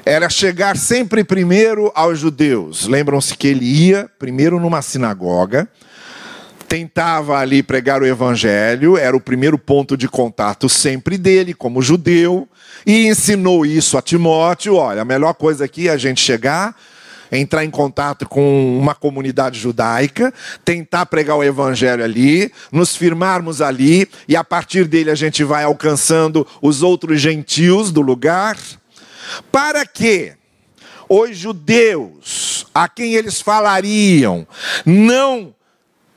era 0.03 0.27
chegar 0.27 0.75
sempre 0.75 1.23
primeiro 1.23 1.91
aos 1.93 2.17
judeus, 2.17 2.87
lembram-se 2.87 3.37
que 3.37 3.45
ele 3.45 3.65
ia 3.65 4.09
primeiro 4.17 4.59
numa 4.59 4.81
sinagoga, 4.81 5.69
tentava 6.71 7.37
ali 7.37 7.61
pregar 7.61 8.01
o 8.01 8.05
evangelho, 8.05 8.97
era 8.97 9.13
o 9.13 9.19
primeiro 9.19 9.57
ponto 9.57 9.97
de 9.97 10.07
contato 10.07 10.69
sempre 10.69 11.17
dele, 11.17 11.53
como 11.53 11.81
judeu, 11.81 12.47
e 12.85 13.07
ensinou 13.07 13.65
isso 13.65 13.97
a 13.97 14.01
Timóteo: 14.01 14.75
olha, 14.75 15.01
a 15.01 15.05
melhor 15.05 15.33
coisa 15.33 15.65
aqui 15.65 15.89
é 15.89 15.91
a 15.91 15.97
gente 15.97 16.21
chegar, 16.21 16.73
entrar 17.29 17.65
em 17.65 17.69
contato 17.69 18.25
com 18.25 18.79
uma 18.79 18.95
comunidade 18.95 19.59
judaica, 19.59 20.33
tentar 20.63 21.07
pregar 21.07 21.35
o 21.35 21.43
evangelho 21.43 22.05
ali, 22.05 22.49
nos 22.71 22.95
firmarmos 22.95 23.61
ali, 23.61 24.07
e 24.25 24.37
a 24.37 24.43
partir 24.43 24.85
dele 24.85 25.11
a 25.11 25.15
gente 25.15 25.43
vai 25.43 25.65
alcançando 25.65 26.47
os 26.61 26.81
outros 26.81 27.19
gentios 27.19 27.91
do 27.91 27.99
lugar, 27.99 28.57
para 29.51 29.85
que 29.85 30.31
os 31.09 31.35
judeus 31.35 32.65
a 32.73 32.87
quem 32.87 33.15
eles 33.15 33.41
falariam 33.41 34.47
não 34.85 35.53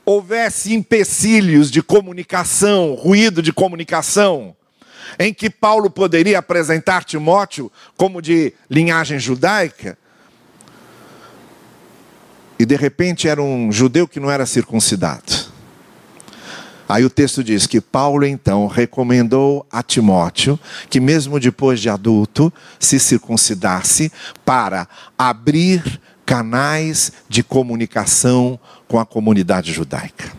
houvesse 0.05 0.73
empecilhos 0.73 1.71
de 1.71 1.81
comunicação, 1.81 2.93
ruído 2.93 3.41
de 3.41 3.51
comunicação, 3.51 4.55
em 5.17 5.33
que 5.33 5.49
Paulo 5.49 5.89
poderia 5.89 6.39
apresentar 6.39 7.03
Timóteo 7.03 7.71
como 7.97 8.21
de 8.21 8.53
linhagem 8.69 9.17
judaica, 9.19 9.97
e 12.57 12.65
de 12.65 12.75
repente 12.75 13.27
era 13.27 13.41
um 13.41 13.71
judeu 13.71 14.07
que 14.07 14.19
não 14.19 14.31
era 14.31 14.45
circuncidado. 14.45 15.55
Aí 16.87 17.03
o 17.03 17.09
texto 17.09 17.43
diz 17.43 17.65
que 17.65 17.81
Paulo 17.81 18.25
então 18.25 18.67
recomendou 18.67 19.65
a 19.71 19.81
Timóteo 19.81 20.59
que, 20.87 20.99
mesmo 20.99 21.39
depois 21.39 21.79
de 21.79 21.89
adulto, 21.89 22.53
se 22.79 22.99
circuncidasse 22.99 24.11
para 24.45 24.87
abrir 25.17 25.99
canais 26.25 27.11
de 27.27 27.43
comunicação 27.43 28.59
com 28.87 28.99
a 28.99 29.05
comunidade 29.05 29.71
judaica. 29.71 30.31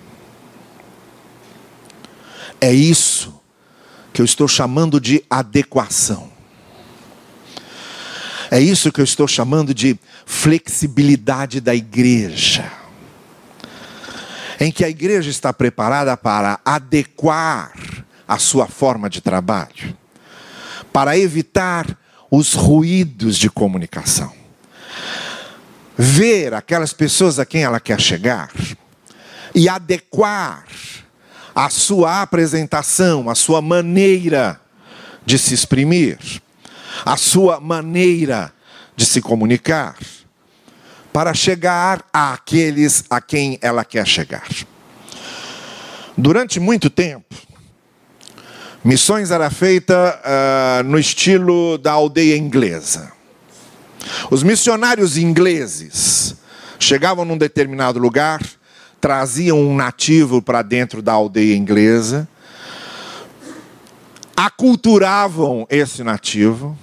É 2.60 2.72
isso 2.72 3.40
que 4.12 4.20
eu 4.20 4.24
estou 4.24 4.48
chamando 4.48 5.00
de 5.00 5.22
adequação. 5.28 6.30
É 8.50 8.60
isso 8.60 8.92
que 8.92 9.00
eu 9.00 9.04
estou 9.04 9.26
chamando 9.26 9.74
de 9.74 9.98
flexibilidade 10.24 11.60
da 11.60 11.74
igreja. 11.74 12.70
Em 14.58 14.72
que 14.72 14.84
a 14.84 14.88
igreja 14.88 15.28
está 15.28 15.52
preparada 15.52 16.16
para 16.16 16.60
adequar 16.64 17.72
a 18.26 18.38
sua 18.38 18.66
forma 18.66 19.10
de 19.10 19.20
trabalho, 19.20 19.96
para 20.92 21.18
evitar 21.18 21.98
os 22.30 22.54
ruídos 22.54 23.36
de 23.36 23.50
comunicação. 23.50 24.45
Ver 25.96 26.52
aquelas 26.54 26.92
pessoas 26.92 27.38
a 27.38 27.46
quem 27.46 27.62
ela 27.62 27.80
quer 27.80 28.00
chegar 28.00 28.50
e 29.54 29.68
adequar 29.68 30.64
a 31.54 31.70
sua 31.70 32.20
apresentação, 32.20 33.30
a 33.30 33.34
sua 33.34 33.62
maneira 33.62 34.60
de 35.24 35.38
se 35.38 35.54
exprimir, 35.54 36.18
a 37.04 37.16
sua 37.16 37.58
maneira 37.58 38.52
de 38.94 39.06
se 39.06 39.22
comunicar 39.22 39.96
para 41.12 41.32
chegar 41.32 42.04
àqueles 42.12 43.04
a 43.08 43.22
quem 43.22 43.58
ela 43.62 43.86
quer 43.86 44.06
chegar. 44.06 44.46
Durante 46.14 46.60
muito 46.60 46.90
tempo, 46.90 47.34
missões 48.84 49.30
era 49.30 49.48
feita 49.48 50.20
uh, 50.20 50.82
no 50.82 50.98
estilo 50.98 51.78
da 51.78 51.92
aldeia 51.92 52.36
inglesa. 52.36 53.15
Os 54.30 54.42
missionários 54.42 55.16
ingleses 55.16 56.36
chegavam 56.78 57.24
num 57.24 57.38
determinado 57.38 57.98
lugar, 57.98 58.40
traziam 59.00 59.60
um 59.60 59.74
nativo 59.74 60.42
para 60.42 60.62
dentro 60.62 61.02
da 61.02 61.12
aldeia 61.12 61.56
inglesa, 61.56 62.28
aculturavam 64.36 65.66
esse 65.70 66.02
nativo, 66.02 66.76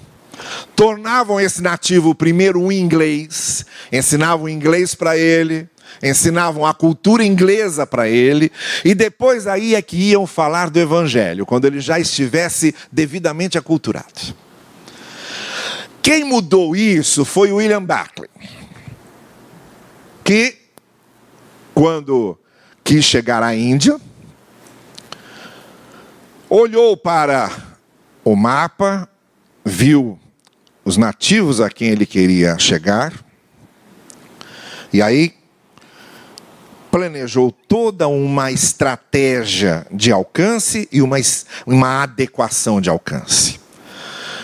tornavam 0.75 1.39
esse 1.39 1.62
nativo 1.62 2.15
primeiro 2.15 2.59
um 2.62 2.71
inglês, 2.71 3.65
ensinavam 3.91 4.49
inglês 4.49 4.95
para 4.95 5.17
ele, 5.17 5.69
ensinavam 6.01 6.65
a 6.65 6.73
cultura 6.73 7.23
inglesa 7.23 7.86
para 7.86 8.09
ele, 8.09 8.51
e 8.83 8.95
depois 8.95 9.45
aí 9.45 9.75
é 9.75 9.81
que 9.81 9.95
iam 9.95 10.25
falar 10.25 10.69
do 10.69 10.79
evangelho, 10.79 11.45
quando 11.45 11.65
ele 11.65 11.79
já 11.79 11.99
estivesse 11.99 12.73
devidamente 12.91 13.57
aculturado. 13.57 14.36
Quem 16.03 16.25
mudou 16.25 16.75
isso 16.75 17.23
foi 17.23 17.53
William 17.53 17.81
Barclay, 17.81 18.29
que 20.21 20.57
quando 21.73 22.37
quis 22.83 23.05
chegar 23.05 23.41
à 23.41 23.55
Índia, 23.55 23.97
olhou 26.49 26.97
para 26.97 27.49
o 28.21 28.35
mapa, 28.35 29.07
viu 29.63 30.19
os 30.83 30.97
nativos 30.97 31.61
a 31.61 31.69
quem 31.69 31.87
ele 31.87 32.05
queria 32.05 32.59
chegar, 32.59 33.13
e 34.91 35.01
aí 35.01 35.33
planejou 36.91 37.49
toda 37.49 38.09
uma 38.09 38.51
estratégia 38.51 39.87
de 39.89 40.11
alcance 40.11 40.85
e 40.91 41.01
uma, 41.01 41.15
uma 41.65 42.03
adequação 42.03 42.81
de 42.81 42.89
alcance. 42.89 43.62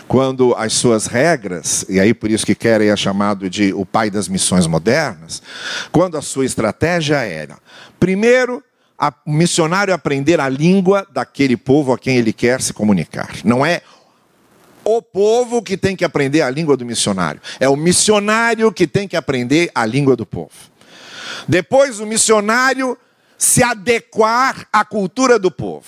Quando 0.09 0.55
as 0.55 0.73
suas 0.73 1.05
regras, 1.05 1.85
e 1.87 1.99
aí 1.99 2.15
por 2.15 2.31
isso 2.31 2.43
que 2.43 2.55
Kerry 2.55 2.87
é 2.87 2.95
chamado 2.95 3.47
de 3.47 3.71
o 3.75 3.85
pai 3.85 4.09
das 4.09 4.27
missões 4.27 4.65
modernas, 4.65 5.39
quando 5.91 6.17
a 6.17 6.21
sua 6.23 6.45
estratégia 6.45 7.17
era, 7.17 7.59
primeiro, 7.99 8.63
o 9.23 9.31
missionário 9.31 9.93
aprender 9.93 10.39
a 10.39 10.49
língua 10.49 11.05
daquele 11.13 11.55
povo 11.55 11.93
a 11.93 11.99
quem 11.99 12.17
ele 12.17 12.33
quer 12.33 12.59
se 12.59 12.73
comunicar. 12.73 13.29
Não 13.45 13.63
é 13.63 13.83
o 14.83 14.99
povo 14.99 15.61
que 15.61 15.77
tem 15.77 15.95
que 15.95 16.03
aprender 16.03 16.41
a 16.41 16.49
língua 16.49 16.75
do 16.75 16.83
missionário, 16.83 17.39
é 17.59 17.69
o 17.69 17.75
missionário 17.75 18.71
que 18.71 18.87
tem 18.87 19.07
que 19.07 19.15
aprender 19.15 19.69
a 19.75 19.85
língua 19.85 20.15
do 20.15 20.25
povo. 20.25 20.49
Depois, 21.47 21.99
o 21.99 22.07
missionário 22.07 22.97
se 23.37 23.61
adequar 23.61 24.67
à 24.73 24.83
cultura 24.83 25.37
do 25.37 25.51
povo. 25.51 25.85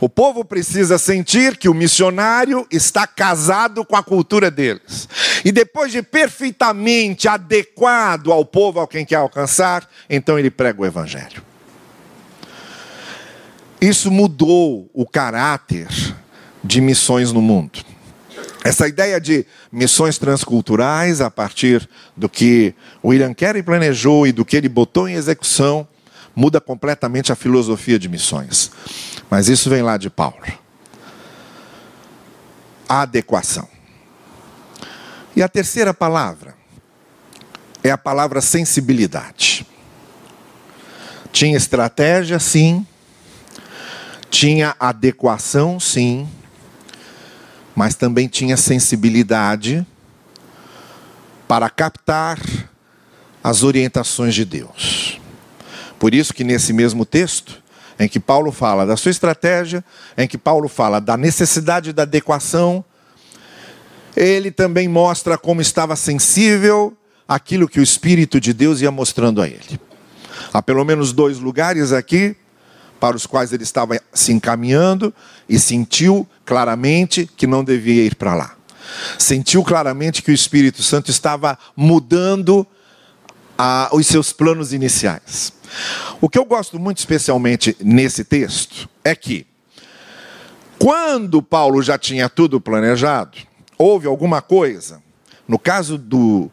O 0.00 0.08
povo 0.08 0.44
precisa 0.44 0.98
sentir 0.98 1.56
que 1.56 1.68
o 1.68 1.74
missionário 1.74 2.66
está 2.70 3.06
casado 3.06 3.84
com 3.84 3.96
a 3.96 4.02
cultura 4.02 4.50
deles. 4.50 5.08
E 5.44 5.52
depois 5.52 5.92
de 5.92 6.02
perfeitamente 6.02 7.28
adequado 7.28 8.32
ao 8.32 8.44
povo 8.44 8.80
ao 8.80 8.88
quem 8.88 9.04
quer 9.04 9.16
alcançar, 9.16 9.88
então 10.08 10.38
ele 10.38 10.50
prega 10.50 10.82
o 10.82 10.86
evangelho. 10.86 11.42
Isso 13.80 14.10
mudou 14.10 14.90
o 14.92 15.06
caráter 15.06 15.88
de 16.64 16.80
missões 16.80 17.32
no 17.32 17.42
mundo. 17.42 17.84
Essa 18.64 18.88
ideia 18.88 19.20
de 19.20 19.46
missões 19.70 20.18
transculturais, 20.18 21.20
a 21.20 21.30
partir 21.30 21.88
do 22.16 22.28
que 22.28 22.74
William 23.04 23.32
Carey 23.32 23.62
planejou 23.62 24.26
e 24.26 24.32
do 24.32 24.44
que 24.44 24.56
ele 24.56 24.68
botou 24.68 25.08
em 25.08 25.14
execução, 25.14 25.86
muda 26.36 26.60
completamente 26.60 27.32
a 27.32 27.34
filosofia 27.34 27.98
de 27.98 28.10
missões. 28.10 28.70
Mas 29.30 29.48
isso 29.48 29.70
vem 29.70 29.80
lá 29.80 29.96
de 29.96 30.10
Paulo. 30.10 30.36
A 32.86 33.00
adequação. 33.00 33.66
E 35.34 35.42
a 35.42 35.48
terceira 35.48 35.94
palavra 35.94 36.54
é 37.82 37.90
a 37.90 37.98
palavra 37.98 38.42
sensibilidade. 38.42 39.66
Tinha 41.32 41.56
estratégia, 41.56 42.38
sim. 42.38 42.86
Tinha 44.30 44.76
adequação, 44.78 45.80
sim. 45.80 46.28
Mas 47.74 47.94
também 47.94 48.28
tinha 48.28 48.56
sensibilidade 48.56 49.86
para 51.48 51.70
captar 51.70 52.38
as 53.42 53.62
orientações 53.62 54.34
de 54.34 54.44
Deus. 54.44 55.20
Por 55.98 56.14
isso 56.14 56.34
que 56.34 56.44
nesse 56.44 56.72
mesmo 56.72 57.04
texto, 57.04 57.62
em 57.98 58.08
que 58.08 58.20
Paulo 58.20 58.52
fala 58.52 58.84
da 58.84 58.96
sua 58.96 59.10
estratégia, 59.10 59.84
em 60.16 60.28
que 60.28 60.36
Paulo 60.36 60.68
fala 60.68 61.00
da 61.00 61.16
necessidade 61.16 61.92
da 61.92 62.02
adequação, 62.02 62.84
ele 64.16 64.50
também 64.50 64.88
mostra 64.88 65.36
como 65.36 65.60
estava 65.60 65.96
sensível 65.96 66.96
aquilo 67.28 67.68
que 67.68 67.80
o 67.80 67.82
Espírito 67.82 68.40
de 68.40 68.52
Deus 68.52 68.80
ia 68.80 68.90
mostrando 68.90 69.42
a 69.42 69.48
ele. 69.48 69.80
Há 70.52 70.62
pelo 70.62 70.84
menos 70.84 71.12
dois 71.12 71.38
lugares 71.38 71.92
aqui 71.92 72.36
para 73.00 73.16
os 73.16 73.26
quais 73.26 73.52
ele 73.52 73.62
estava 73.62 74.00
se 74.12 74.32
encaminhando 74.32 75.12
e 75.48 75.58
sentiu 75.58 76.26
claramente 76.44 77.28
que 77.36 77.46
não 77.46 77.62
devia 77.62 78.04
ir 78.04 78.14
para 78.14 78.34
lá. 78.34 78.56
Sentiu 79.18 79.62
claramente 79.62 80.22
que 80.22 80.30
o 80.30 80.34
Espírito 80.34 80.82
Santo 80.82 81.10
estava 81.10 81.58
mudando 81.76 82.66
a, 83.56 83.88
os 83.92 84.06
seus 84.06 84.32
planos 84.32 84.72
iniciais. 84.72 85.52
O 86.20 86.28
que 86.28 86.38
eu 86.38 86.44
gosto 86.44 86.78
muito 86.78 86.98
especialmente 86.98 87.76
nesse 87.80 88.24
texto 88.24 88.88
é 89.04 89.14
que, 89.14 89.46
quando 90.78 91.42
Paulo 91.42 91.82
já 91.82 91.98
tinha 91.98 92.28
tudo 92.28 92.60
planejado, 92.60 93.38
houve 93.78 94.06
alguma 94.06 94.40
coisa, 94.40 95.02
no 95.46 95.58
caso 95.58 95.98
do, 95.98 96.50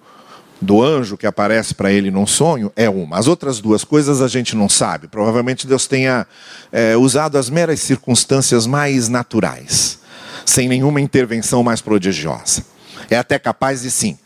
do 0.61 0.81
anjo 0.81 1.17
que 1.17 1.27
aparece 1.27 1.73
para 1.73 1.91
ele 1.91 2.09
num 2.09 2.25
sonho, 2.25 2.71
é 2.75 2.89
uma. 2.89 3.17
As 3.17 3.27
outras 3.27 3.59
duas 3.59 3.83
coisas 3.83 4.21
a 4.21 4.27
gente 4.27 4.55
não 4.55 4.69
sabe. 4.69 5.07
Provavelmente 5.07 5.67
Deus 5.67 5.87
tenha 5.87 6.25
é, 6.71 6.95
usado 6.95 7.37
as 7.37 7.49
meras 7.49 7.79
circunstâncias 7.81 8.65
mais 8.65 9.09
naturais, 9.09 9.99
sem 10.45 10.67
nenhuma 10.67 11.01
intervenção 11.01 11.63
mais 11.63 11.81
prodigiosa. 11.81 12.65
É 13.09 13.17
até 13.17 13.37
capaz 13.37 13.81
de 13.81 13.91
sim, 13.91 14.17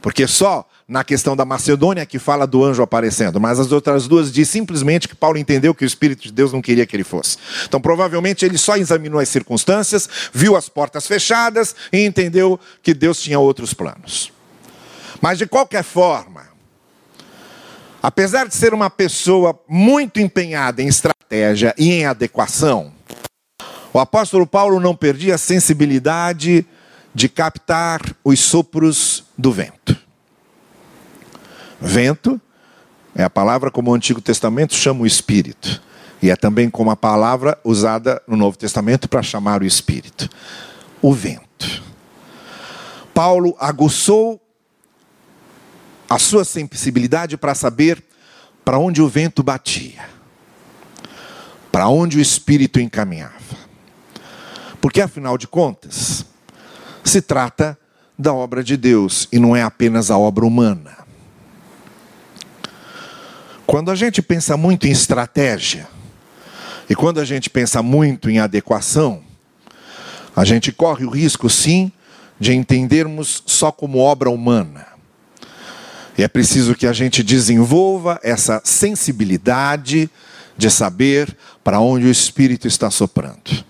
porque 0.00 0.26
só 0.26 0.68
na 0.88 1.02
questão 1.02 1.34
da 1.34 1.44
Macedônia, 1.44 2.06
que 2.06 2.18
fala 2.18 2.46
do 2.46 2.64
anjo 2.64 2.80
aparecendo, 2.80 3.40
mas 3.40 3.58
as 3.58 3.72
outras 3.72 4.06
duas 4.06 4.30
diz 4.30 4.48
simplesmente 4.48 5.08
que 5.08 5.16
Paulo 5.16 5.36
entendeu 5.36 5.74
que 5.74 5.84
o 5.84 5.86
Espírito 5.86 6.22
de 6.22 6.32
Deus 6.32 6.52
não 6.52 6.62
queria 6.62 6.86
que 6.86 6.94
ele 6.94 7.02
fosse. 7.02 7.38
Então, 7.64 7.80
provavelmente, 7.80 8.44
ele 8.44 8.56
só 8.56 8.76
examinou 8.76 9.18
as 9.18 9.28
circunstâncias, 9.28 10.08
viu 10.32 10.54
as 10.54 10.68
portas 10.68 11.06
fechadas 11.06 11.74
e 11.92 12.04
entendeu 12.04 12.58
que 12.82 12.94
Deus 12.94 13.20
tinha 13.20 13.38
outros 13.38 13.74
planos. 13.74 14.32
Mas, 15.20 15.38
de 15.38 15.46
qualquer 15.46 15.82
forma, 15.82 16.46
apesar 18.00 18.46
de 18.46 18.54
ser 18.54 18.72
uma 18.72 18.88
pessoa 18.88 19.58
muito 19.68 20.20
empenhada 20.20 20.82
em 20.82 20.86
estratégia 20.86 21.74
e 21.76 21.90
em 21.90 22.06
adequação, 22.06 22.92
o 23.92 23.98
apóstolo 23.98 24.46
Paulo 24.46 24.78
não 24.78 24.94
perdia 24.94 25.34
a 25.34 25.38
sensibilidade 25.38 26.64
de 27.12 27.28
captar 27.28 28.00
os 28.22 28.38
sopros 28.38 29.24
do 29.36 29.50
vento. 29.50 29.75
Vento 31.80 32.40
é 33.14 33.22
a 33.22 33.30
palavra 33.30 33.70
como 33.70 33.90
o 33.90 33.94
Antigo 33.94 34.20
Testamento 34.20 34.74
chama 34.74 35.02
o 35.02 35.06
Espírito. 35.06 35.82
E 36.22 36.30
é 36.30 36.36
também 36.36 36.70
como 36.70 36.90
a 36.90 36.96
palavra 36.96 37.58
usada 37.64 38.20
no 38.26 38.36
Novo 38.36 38.56
Testamento 38.56 39.08
para 39.08 39.22
chamar 39.22 39.62
o 39.62 39.66
Espírito. 39.66 40.28
O 41.02 41.12
vento. 41.12 41.82
Paulo 43.12 43.56
aguçou 43.58 44.40
a 46.08 46.18
sua 46.18 46.44
sensibilidade 46.44 47.36
para 47.36 47.54
saber 47.54 48.02
para 48.64 48.78
onde 48.78 49.00
o 49.00 49.08
vento 49.08 49.42
batia, 49.42 50.08
para 51.70 51.88
onde 51.88 52.18
o 52.18 52.20
Espírito 52.20 52.80
encaminhava. 52.80 53.34
Porque, 54.80 55.00
afinal 55.00 55.38
de 55.38 55.46
contas, 55.46 56.26
se 57.04 57.22
trata 57.22 57.78
da 58.18 58.34
obra 58.34 58.62
de 58.62 58.76
Deus 58.76 59.28
e 59.32 59.38
não 59.38 59.54
é 59.54 59.62
apenas 59.62 60.10
a 60.10 60.18
obra 60.18 60.44
humana. 60.44 61.05
Quando 63.66 63.90
a 63.90 63.96
gente 63.96 64.22
pensa 64.22 64.56
muito 64.56 64.86
em 64.86 64.92
estratégia 64.92 65.88
e 66.88 66.94
quando 66.94 67.18
a 67.18 67.24
gente 67.24 67.50
pensa 67.50 67.82
muito 67.82 68.30
em 68.30 68.38
adequação, 68.38 69.22
a 70.36 70.44
gente 70.44 70.70
corre 70.70 71.04
o 71.04 71.10
risco, 71.10 71.50
sim, 71.50 71.90
de 72.38 72.54
entendermos 72.54 73.42
só 73.44 73.72
como 73.72 73.98
obra 73.98 74.30
humana. 74.30 74.86
E 76.16 76.22
é 76.22 76.28
preciso 76.28 76.76
que 76.76 76.86
a 76.86 76.92
gente 76.92 77.24
desenvolva 77.24 78.20
essa 78.22 78.62
sensibilidade 78.64 80.08
de 80.56 80.70
saber 80.70 81.36
para 81.64 81.80
onde 81.80 82.06
o 82.06 82.10
Espírito 82.10 82.68
está 82.68 82.88
soprando. 82.88 83.64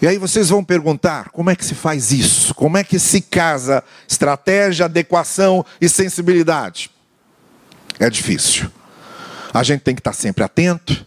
E 0.00 0.06
aí 0.06 0.16
vocês 0.16 0.48
vão 0.48 0.64
perguntar: 0.64 1.28
como 1.30 1.50
é 1.50 1.56
que 1.56 1.64
se 1.64 1.74
faz 1.74 2.10
isso? 2.10 2.54
Como 2.54 2.76
é 2.76 2.82
que 2.82 2.98
se 2.98 3.20
casa 3.20 3.84
estratégia, 4.08 4.86
adequação 4.86 5.64
e 5.80 5.88
sensibilidade? 5.88 6.90
É 7.98 8.10
difícil. 8.10 8.70
A 9.52 9.62
gente 9.62 9.80
tem 9.80 9.94
que 9.94 10.00
estar 10.00 10.12
sempre 10.12 10.44
atento, 10.44 11.06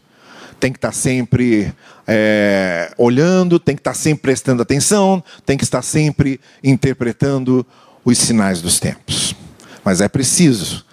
tem 0.60 0.71
que 0.71 0.78
estar 0.78 0.91
sempre 0.91 1.73
é, 2.08 2.91
olhando, 2.97 3.60
tem 3.60 3.75
que 3.75 3.82
estar 3.82 3.93
sempre 3.93 4.23
prestando 4.23 4.62
atenção, 4.62 5.23
tem 5.45 5.58
que 5.58 5.63
estar 5.63 5.82
sempre 5.82 6.39
interpretando 6.63 7.65
os 8.04 8.17
sinais 8.17 8.62
dos 8.62 8.80
tempos. 8.80 9.36
Mas 9.84 10.02
é 10.02 10.10
preciso 10.10 10.86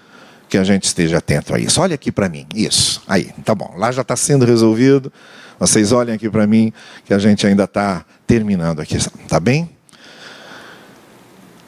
que 0.48 0.58
a 0.58 0.64
gente 0.64 0.84
esteja 0.84 1.18
atento 1.18 1.54
a 1.54 1.58
isso. 1.58 1.80
Olha 1.80 1.94
aqui 1.94 2.12
para 2.12 2.28
mim, 2.28 2.46
isso, 2.54 3.02
aí, 3.08 3.32
tá 3.44 3.54
bom, 3.54 3.74
lá 3.76 3.90
já 3.90 4.02
está 4.02 4.14
sendo 4.14 4.44
resolvido. 4.44 5.12
Vocês 5.58 5.90
olhem 5.90 6.14
aqui 6.14 6.28
para 6.28 6.46
mim, 6.46 6.72
que 7.04 7.14
a 7.14 7.18
gente 7.18 7.46
ainda 7.46 7.64
está 7.64 8.04
terminando 8.26 8.80
aqui, 8.80 8.98
tá 9.26 9.40
bem? 9.40 9.75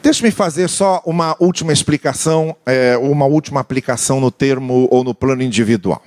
Deixe-me 0.01 0.31
fazer 0.31 0.69
só 0.69 1.01
uma 1.05 1.35
última 1.39 1.73
explicação, 1.73 2.55
é, 2.65 2.97
uma 2.97 3.25
última 3.25 3.59
aplicação 3.59 4.21
no 4.21 4.31
termo 4.31 4.87
ou 4.89 5.03
no 5.03 5.13
plano 5.13 5.43
individual. 5.43 6.01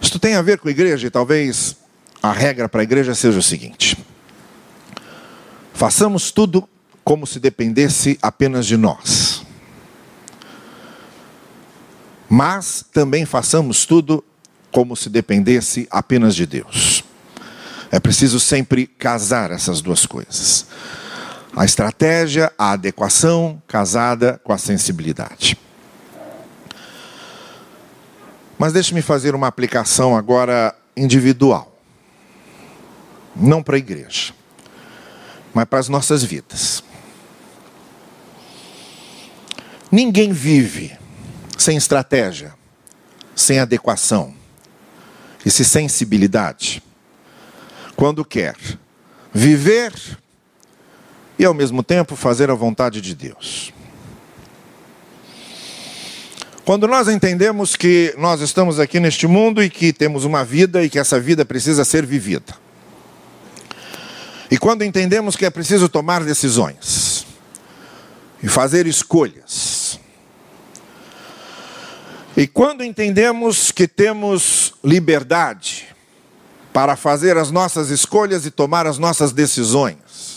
Isto 0.00 0.18
tem 0.18 0.34
a 0.34 0.42
ver 0.42 0.58
com 0.58 0.68
a 0.68 0.70
igreja 0.70 1.06
e 1.06 1.10
talvez 1.10 1.76
a 2.20 2.32
regra 2.32 2.68
para 2.68 2.80
a 2.80 2.84
igreja 2.84 3.14
seja 3.14 3.38
o 3.38 3.42
seguinte: 3.42 3.96
façamos 5.72 6.32
tudo 6.32 6.68
como 7.04 7.26
se 7.26 7.38
dependesse 7.38 8.18
apenas 8.20 8.66
de 8.66 8.76
nós. 8.76 9.42
Mas 12.28 12.84
também 12.92 13.24
façamos 13.24 13.86
tudo 13.86 14.24
como 14.72 14.96
se 14.96 15.08
dependesse 15.08 15.86
apenas 15.90 16.34
de 16.34 16.46
Deus. 16.46 17.04
É 17.92 18.00
preciso 18.00 18.40
sempre 18.40 18.88
casar 18.88 19.52
essas 19.52 19.80
duas 19.80 20.04
coisas. 20.04 20.66
A 21.56 21.64
estratégia, 21.64 22.52
a 22.58 22.72
adequação 22.72 23.62
casada 23.68 24.40
com 24.42 24.52
a 24.52 24.58
sensibilidade. 24.58 25.56
Mas 28.58 28.72
deixe-me 28.72 29.02
fazer 29.02 29.34
uma 29.34 29.46
aplicação 29.46 30.16
agora 30.16 30.74
individual. 30.96 31.78
Não 33.36 33.62
para 33.62 33.76
a 33.76 33.78
igreja, 33.78 34.32
mas 35.52 35.64
para 35.64 35.78
as 35.78 35.88
nossas 35.88 36.24
vidas. 36.24 36.82
Ninguém 39.90 40.32
vive 40.32 40.96
sem 41.56 41.76
estratégia, 41.76 42.52
sem 43.34 43.60
adequação 43.60 44.34
e 45.46 45.50
sem 45.50 45.64
sensibilidade. 45.64 46.82
Quando 47.94 48.24
quer 48.24 48.56
viver 49.32 49.92
e 51.38 51.44
ao 51.44 51.54
mesmo 51.54 51.82
tempo 51.82 52.16
fazer 52.16 52.50
a 52.50 52.54
vontade 52.54 53.00
de 53.00 53.14
Deus. 53.14 53.72
Quando 56.64 56.88
nós 56.88 57.08
entendemos 57.08 57.76
que 57.76 58.14
nós 58.16 58.40
estamos 58.40 58.80
aqui 58.80 58.98
neste 58.98 59.26
mundo 59.26 59.62
e 59.62 59.68
que 59.68 59.92
temos 59.92 60.24
uma 60.24 60.42
vida 60.44 60.82
e 60.82 60.88
que 60.88 60.98
essa 60.98 61.20
vida 61.20 61.44
precisa 61.44 61.84
ser 61.84 62.06
vivida. 62.06 62.54
E 64.50 64.56
quando 64.56 64.82
entendemos 64.82 65.36
que 65.36 65.44
é 65.44 65.50
preciso 65.50 65.88
tomar 65.88 66.24
decisões 66.24 67.26
e 68.42 68.48
fazer 68.48 68.86
escolhas. 68.86 70.00
E 72.36 72.46
quando 72.46 72.82
entendemos 72.82 73.70
que 73.70 73.86
temos 73.86 74.74
liberdade 74.82 75.94
para 76.72 76.96
fazer 76.96 77.36
as 77.36 77.50
nossas 77.50 77.90
escolhas 77.90 78.44
e 78.46 78.50
tomar 78.50 78.86
as 78.86 78.98
nossas 78.98 79.32
decisões. 79.32 80.33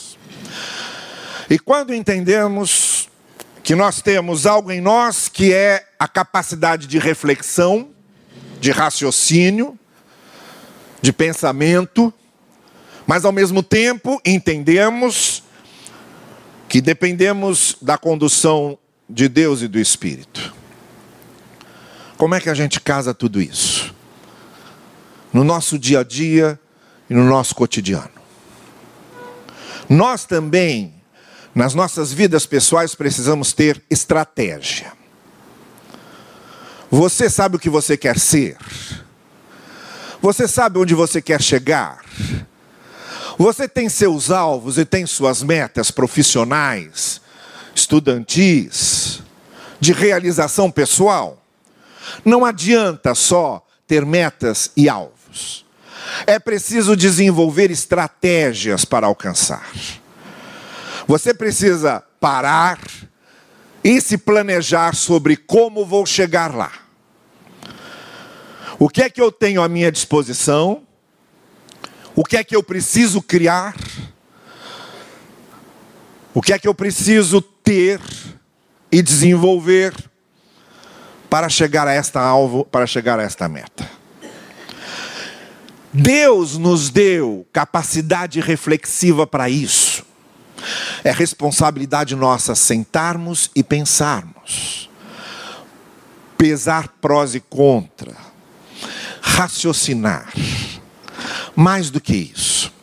E 1.50 1.58
quando 1.58 1.94
entendemos 1.94 3.10
que 3.64 3.74
nós 3.76 4.02
temos 4.02 4.46
algo 4.46 4.72
em 4.72 4.82
nós 4.82 5.30
que 5.30 5.54
é 5.54 5.88
a 5.98 6.08
capacidade 6.08 6.88
de 6.88 7.00
reflexão, 7.00 7.90
de 8.60 8.72
raciocínio, 8.72 9.78
de 11.02 11.14
pensamento, 11.14 12.14
mas 13.06 13.24
ao 13.24 13.32
mesmo 13.32 13.64
tempo 13.64 14.22
entendemos 14.26 15.44
que 16.68 16.82
dependemos 16.82 17.78
da 17.82 17.98
condução 17.98 18.78
de 19.10 19.30
Deus 19.30 19.62
e 19.62 19.70
do 19.70 19.80
Espírito. 19.80 20.54
Como 22.18 22.36
é 22.36 22.42
que 22.42 22.50
a 22.50 22.54
gente 22.54 22.82
casa 22.82 23.14
tudo 23.14 23.40
isso? 23.40 23.96
No 25.32 25.46
nosso 25.46 25.80
dia 25.80 26.00
a 26.00 26.04
dia 26.04 26.60
e 27.10 27.14
no 27.14 27.24
nosso 27.24 27.56
cotidiano. 27.56 28.12
Nós 29.88 30.26
também 30.26 30.97
nas 31.58 31.74
nossas 31.74 32.14
vidas 32.14 32.46
pessoais 32.46 32.94
precisamos 32.94 33.52
ter 33.52 33.82
estratégia. 33.90 34.94
Você 36.92 37.32
sabe 37.32 37.56
o 37.56 37.60
que 37.60 37.68
você 37.68 37.98
quer 37.98 38.20
ser? 38.20 38.56
Você 40.22 40.48
sabe 40.48 40.78
onde 40.78 40.94
você 40.94 41.20
quer 41.20 41.42
chegar? 41.42 42.06
Você 43.40 43.68
tem 43.68 43.90
seus 43.90 44.30
alvos 44.30 44.78
e 44.78 44.86
tem 44.86 45.08
suas 45.08 45.42
metas 45.42 45.90
profissionais, 45.90 47.20
estudantis, 47.74 49.24
de 49.80 49.94
realização 49.94 50.70
pessoal? 50.70 51.44
Não 52.24 52.46
adianta 52.46 53.16
só 53.16 53.66
ter 53.88 54.06
metas 54.06 54.70
e 54.78 54.88
alvos. 54.88 55.66
É 56.28 56.38
preciso 56.38 56.96
desenvolver 56.96 57.72
estratégias 57.72 58.86
para 58.86 59.08
alcançar. 59.08 59.68
Você 61.08 61.34
precisa 61.34 62.04
parar 62.20 62.80
e 63.82 64.02
se 64.02 64.18
planejar 64.18 64.94
sobre 64.94 65.38
como 65.38 65.86
vou 65.86 66.06
chegar 66.06 66.54
lá. 66.54 66.72
O 68.78 68.90
que 68.90 69.02
é 69.02 69.10
que 69.10 69.22
eu 69.22 69.32
tenho 69.32 69.62
à 69.64 69.70
minha 69.70 69.90
disposição? 69.90 70.84
O 72.14 72.26
que 72.26 72.36
é 72.36 72.44
que 72.44 72.56
eu 72.56 72.62
preciso 72.62 73.22
criar? 73.22 73.76
O 76.34 76.42
que 76.42 76.52
é 76.52 76.60
que 76.60 76.68
eu 76.68 76.76
preciso 76.76 77.42
ter 77.42 78.02
e 78.92 79.02
desenvolver 79.02 79.94
para 81.30 81.48
chegar 81.48 81.88
a 81.88 81.94
esta 81.94 82.20
alvo, 82.20 82.66
para 82.66 82.86
chegar 82.86 83.18
a 83.18 83.24
esta 83.24 83.48
meta? 83.48 83.90
Deus 85.94 86.58
nos 86.58 86.90
deu 86.90 87.48
capacidade 87.54 88.42
reflexiva 88.42 89.26
para 89.26 89.50
isso. 89.50 90.07
É 91.08 91.12
responsabilidade 91.12 92.18
nossa 92.18 92.54
sentarmos 92.54 93.50
e 93.56 93.64
pensarmos, 93.64 94.90
pesar 96.38 96.90
prós 97.00 97.34
e 97.34 97.40
contra, 97.40 98.14
raciocinar. 99.22 100.34
Mais 101.56 101.90
do 101.90 102.02
que 102.02 102.14
isso, 102.14 102.74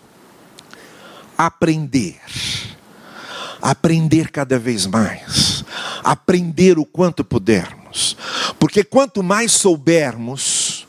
aprender. 1.37 2.19
Aprender 3.61 4.31
cada 4.31 4.59
vez 4.59 4.87
mais. 4.87 5.63
Aprender 6.03 6.79
o 6.79 6.87
quanto 6.87 7.23
pudermos. 7.23 8.17
Porque 8.59 8.83
quanto 8.83 9.23
mais 9.23 9.53
soubermos, 9.53 10.89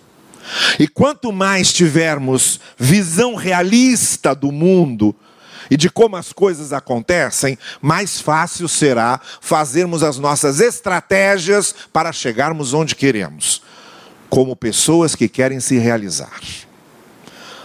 e 0.80 0.88
quanto 0.88 1.34
mais 1.34 1.74
tivermos 1.74 2.62
visão 2.78 3.36
realista 3.36 4.34
do 4.34 4.54
mundo, 4.54 5.14
e 5.70 5.78
de 5.78 5.90
como 5.90 6.16
as 6.16 6.32
coisas 6.32 6.74
acontecem, 6.74 7.58
mais 7.82 8.20
fácil 8.20 8.68
será 8.68 9.20
fazermos 9.42 10.04
as 10.04 10.18
nossas 10.18 10.60
estratégias 10.60 11.74
para 11.92 12.12
chegarmos 12.12 12.74
onde 12.74 12.96
queremos, 12.96 13.62
como 14.30 14.56
pessoas 14.56 15.16
que 15.16 15.28
querem 15.28 15.60
se 15.60 15.78
realizar. 15.78 16.42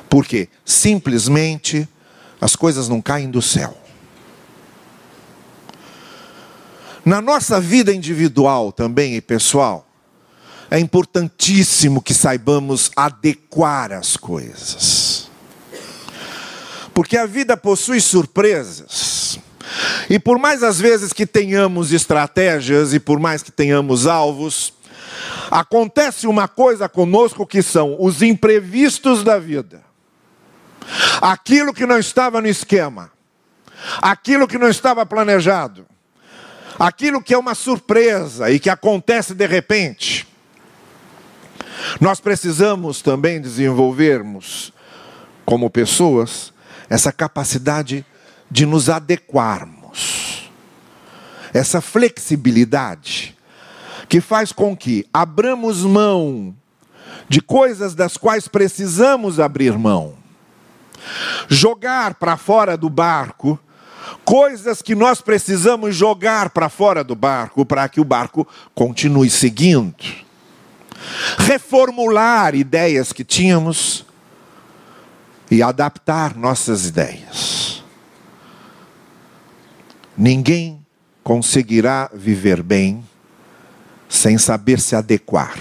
Porque 0.09 0.49
simplesmente 0.65 1.89
as 2.41 2.57
coisas 2.57 2.89
não 2.89 3.01
caem 3.01 3.31
do 3.31 3.43
céu. 3.43 3.77
Na 7.05 7.21
nossa 7.21 7.61
vida 7.61 7.93
individual 7.93 8.73
também 8.73 9.15
e 9.17 9.21
pessoal, 9.21 9.87
é 10.71 10.79
importantíssimo 10.79 12.01
que 12.01 12.15
saibamos 12.15 12.91
adequar 12.95 13.93
as 13.93 14.17
coisas. 14.17 15.10
Porque 16.95 17.17
a 17.17 17.27
vida 17.27 17.57
possui 17.57 18.01
surpresas. 18.01 19.39
E 20.09 20.19
por 20.19 20.39
mais 20.39 20.63
às 20.63 20.81
vezes 20.81 21.13
que 21.13 21.27
tenhamos 21.27 21.93
estratégias 21.93 22.93
e 22.93 23.01
por 23.01 23.21
mais 23.21 23.43
que 23.43 23.53
tenhamos 23.53 24.07
alvos, 24.07 24.73
acontece 25.51 26.27
uma 26.27 26.49
coisa 26.49 26.89
conosco 26.89 27.47
que 27.47 27.63
são 27.63 27.97
os 27.99 28.23
imprevistos 28.23 29.23
da 29.23 29.39
vida. 29.39 29.83
Aquilo 31.21 31.73
que 31.73 31.87
não 31.87 31.99
estava 31.99 32.41
no 32.41 32.49
esquema, 32.49 33.13
aquilo 34.01 34.49
que 34.49 34.59
não 34.59 34.69
estava 34.69 35.07
planejado, 35.07 35.87
aquilo 36.79 37.23
que 37.23 37.35
é 37.35 37.39
uma 37.39 37.55
surpresa 37.55 38.51
e 38.51 38.59
que 38.59 38.71
acontece 38.71 39.35
de 39.35 39.47
repente. 39.47 40.27
Nós 42.01 42.21
precisamos 42.21 43.01
também 43.03 43.41
desenvolvermos, 43.41 44.73
como 45.45 45.71
pessoas, 45.71 46.53
essa 46.91 47.13
capacidade 47.13 48.05
de 48.51 48.67
nos 48.67 48.91
adequarmos, 48.91 50.51
essa 51.55 51.81
flexibilidade 51.81 53.37
que 54.09 54.21
faz 54.21 54.51
com 54.51 54.77
que 54.77 55.07
abramos 55.13 55.83
mão 55.83 56.53
de 57.29 57.41
coisas 57.41 57.95
das 57.95 58.17
quais 58.17 58.49
precisamos 58.49 59.39
abrir 59.39 59.79
mão, 59.79 60.15
jogar 61.49 62.15
para 62.15 62.37
fora 62.37 62.77
do 62.77 62.91
barco 62.91 63.59
coisas 64.25 64.83
que 64.83 64.97
nós 64.97 65.21
precisamos 65.21 65.95
jogar 65.95 66.51
para 66.51 66.69
fora 66.69 67.05
do 67.05 67.15
barco 67.15 67.65
para 67.65 67.89
que 67.89 68.01
o 68.01 68.05
barco 68.05 68.47
continue 68.75 69.31
seguindo. 69.31 69.95
Reformular 71.39 72.55
ideias 72.55 73.13
que 73.13 73.25
tínhamos 73.25 74.05
e 75.51 75.63
adaptar 75.63 76.37
nossas 76.37 76.87
ideias. 76.87 77.83
Ninguém 80.17 80.85
conseguirá 81.25 82.11
viver 82.15 82.63
bem 82.63 83.05
sem 84.09 84.39
saber 84.39 84.81
se 84.81 84.95
adequar, 84.95 85.59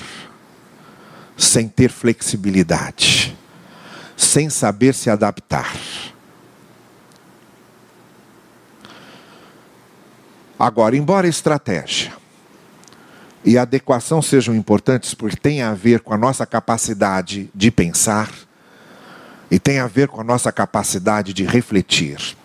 sem 1.38 1.68
ter 1.68 1.90
flexibilidade, 1.90 3.38
sem 4.18 4.50
saber 4.50 4.94
se 4.94 5.10
adaptar. 5.10 5.74
Agora, 10.58 10.98
embora 10.98 11.28
estratégia 11.28 12.12
e 13.46 13.58
adequação 13.58 14.22
sejam 14.22 14.54
importantes 14.54 15.14
porque 15.14 15.38
tem 15.38 15.62
a 15.62 15.74
ver 15.74 16.02
com 16.02 16.14
a 16.14 16.18
nossa 16.18 16.46
capacidade 16.46 17.50
de 17.56 17.72
pensar, 17.72 18.30
e 19.50 19.60
tem 19.60 19.80
a 19.80 19.88
ver 19.88 20.08
com 20.08 20.22
a 20.22 20.24
nossa 20.24 20.52
capacidade 20.52 21.34
de 21.34 21.44
refletir. 21.44 22.38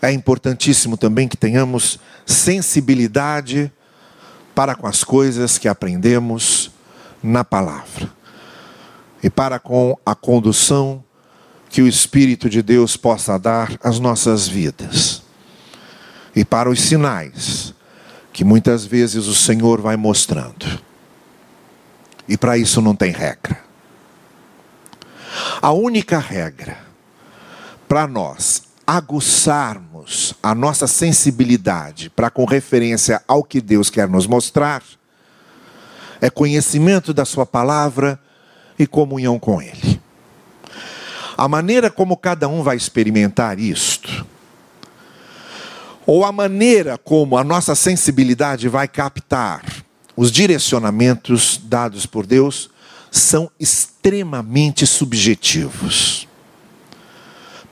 É 0.00 0.12
importantíssimo 0.12 0.96
também 0.96 1.26
que 1.26 1.36
tenhamos 1.36 1.98
sensibilidade 2.24 3.72
para 4.54 4.74
com 4.74 4.86
as 4.86 5.02
coisas 5.02 5.58
que 5.58 5.68
aprendemos 5.68 6.70
na 7.22 7.44
palavra 7.44 8.10
e 9.22 9.28
para 9.28 9.58
com 9.58 9.98
a 10.06 10.14
condução 10.14 11.02
que 11.68 11.82
o 11.82 11.88
Espírito 11.88 12.48
de 12.48 12.62
Deus 12.62 12.96
possa 12.96 13.38
dar 13.38 13.76
às 13.82 13.98
nossas 13.98 14.46
vidas 14.46 15.22
e 16.34 16.44
para 16.44 16.70
os 16.70 16.80
sinais 16.80 17.74
que 18.32 18.44
muitas 18.44 18.84
vezes 18.84 19.26
o 19.26 19.34
Senhor 19.34 19.80
vai 19.80 19.96
mostrando. 19.96 20.80
E 22.28 22.36
para 22.36 22.56
isso 22.56 22.80
não 22.80 22.94
tem 22.94 23.10
regra. 23.10 23.67
A 25.60 25.72
única 25.72 26.18
regra 26.18 26.78
para 27.88 28.06
nós 28.06 28.62
aguçarmos 28.86 30.34
a 30.42 30.54
nossa 30.54 30.86
sensibilidade 30.86 32.08
para 32.10 32.30
com 32.30 32.44
referência 32.44 33.22
ao 33.26 33.42
que 33.42 33.60
Deus 33.60 33.90
quer 33.90 34.08
nos 34.08 34.26
mostrar 34.26 34.82
é 36.20 36.30
conhecimento 36.30 37.12
da 37.12 37.24
Sua 37.24 37.44
palavra 37.44 38.20
e 38.78 38.86
comunhão 38.86 39.38
com 39.38 39.60
Ele. 39.60 40.00
A 41.36 41.48
maneira 41.48 41.90
como 41.90 42.16
cada 42.16 42.48
um 42.48 42.62
vai 42.62 42.76
experimentar 42.76 43.58
isto, 43.58 44.26
ou 46.06 46.24
a 46.24 46.32
maneira 46.32 46.96
como 46.98 47.36
a 47.36 47.44
nossa 47.44 47.74
sensibilidade 47.74 48.68
vai 48.68 48.88
captar 48.88 49.62
os 50.16 50.32
direcionamentos 50.32 51.60
dados 51.62 52.06
por 52.06 52.26
Deus, 52.26 52.70
são 53.10 53.50
extremamente 53.58 54.86
subjetivos. 54.86 56.26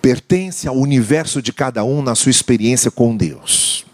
Pertence 0.01 0.69
ao 0.69 0.77
universo 0.77 1.43
de 1.43 1.53
cada 1.53 1.85
um 1.85 2.01
na 2.01 2.15
sua 2.15 2.31
experiência 2.31 2.91
com 2.91 3.17
Deus. 3.17 3.85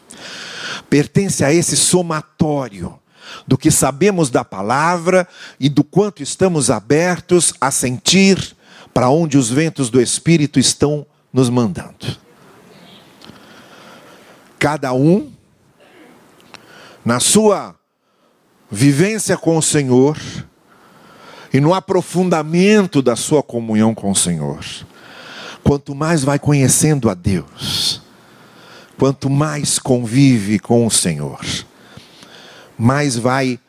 Pertence 0.90 1.44
a 1.44 1.52
esse 1.52 1.76
somatório 1.76 2.98
do 3.46 3.56
que 3.56 3.70
sabemos 3.70 4.28
da 4.30 4.44
palavra 4.44 5.26
e 5.58 5.68
do 5.68 5.82
quanto 5.82 6.22
estamos 6.22 6.70
abertos 6.70 7.54
a 7.60 7.70
sentir 7.70 8.54
para 8.92 9.08
onde 9.08 9.38
os 9.38 9.48
ventos 9.48 9.88
do 9.88 10.00
Espírito 10.00 10.60
estão 10.60 11.06
nos 11.32 11.48
mandando. 11.48 12.18
Cada 14.58 14.92
um, 14.92 15.32
na 17.04 17.18
sua 17.18 17.74
vivência 18.70 19.36
com 19.36 19.56
o 19.56 19.62
Senhor 19.62 20.16
e 21.52 21.60
no 21.60 21.74
aprofundamento 21.74 23.02
da 23.02 23.14
sua 23.14 23.42
comunhão 23.42 23.94
com 23.94 24.10
o 24.10 24.16
Senhor, 24.16 24.64
quanto 25.62 25.94
mais 25.94 26.24
vai 26.24 26.38
conhecendo 26.38 27.10
a 27.10 27.14
Deus, 27.14 28.00
quanto 28.98 29.28
mais 29.28 29.78
convive 29.78 30.58
com 30.58 30.86
o 30.86 30.90
Senhor, 30.90 31.40
mais 32.78 33.16
vai 33.16 33.60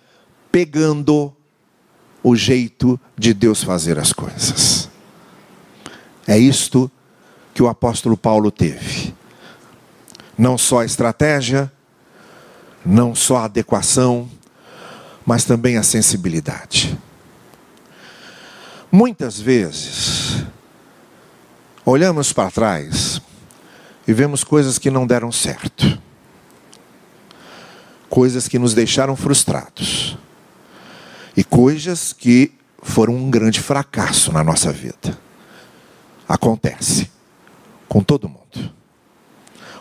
pegando 0.52 1.34
o 2.24 2.36
jeito 2.36 3.00
de 3.18 3.34
Deus 3.34 3.62
fazer 3.62 4.00
as 4.00 4.14
coisas. 4.14 4.90
É 6.26 6.38
isto 6.38 6.90
que 7.54 7.62
o 7.62 7.68
apóstolo 7.68 8.16
Paulo 8.16 8.50
teve. 8.50 9.14
Não 10.38 10.58
só 10.58 10.80
a 10.80 10.86
estratégia, 10.86 11.72
não 12.86 13.14
só 13.14 13.38
adequação, 13.38 14.30
mas 15.26 15.44
também 15.44 15.78
a 15.78 15.84
sensibilidade. 15.84 16.98
Muitas 18.96 19.39
vezes, 19.39 20.46
olhamos 21.84 22.32
para 22.32 22.52
trás 22.52 23.20
e 24.08 24.14
vemos 24.14 24.44
coisas 24.44 24.78
que 24.78 24.91
não 24.91 25.08
deram 25.08 25.32
certo 25.32 26.00
coisas 28.14 28.48
que 28.48 28.60
nos 28.60 28.76
deixaram 28.76 29.16
frustrados 29.16 30.16
e 31.36 31.44
coisas 31.44 32.14
que 32.14 32.54
foram 32.84 33.16
um 33.16 33.32
grande 33.32 33.60
fracasso 33.60 34.32
na 34.32 34.44
nossa 34.44 34.72
vida. 34.72 35.18
Acontece 36.30 37.10
com 37.89 38.04
todo 38.04 38.30
mundo. 38.30 38.72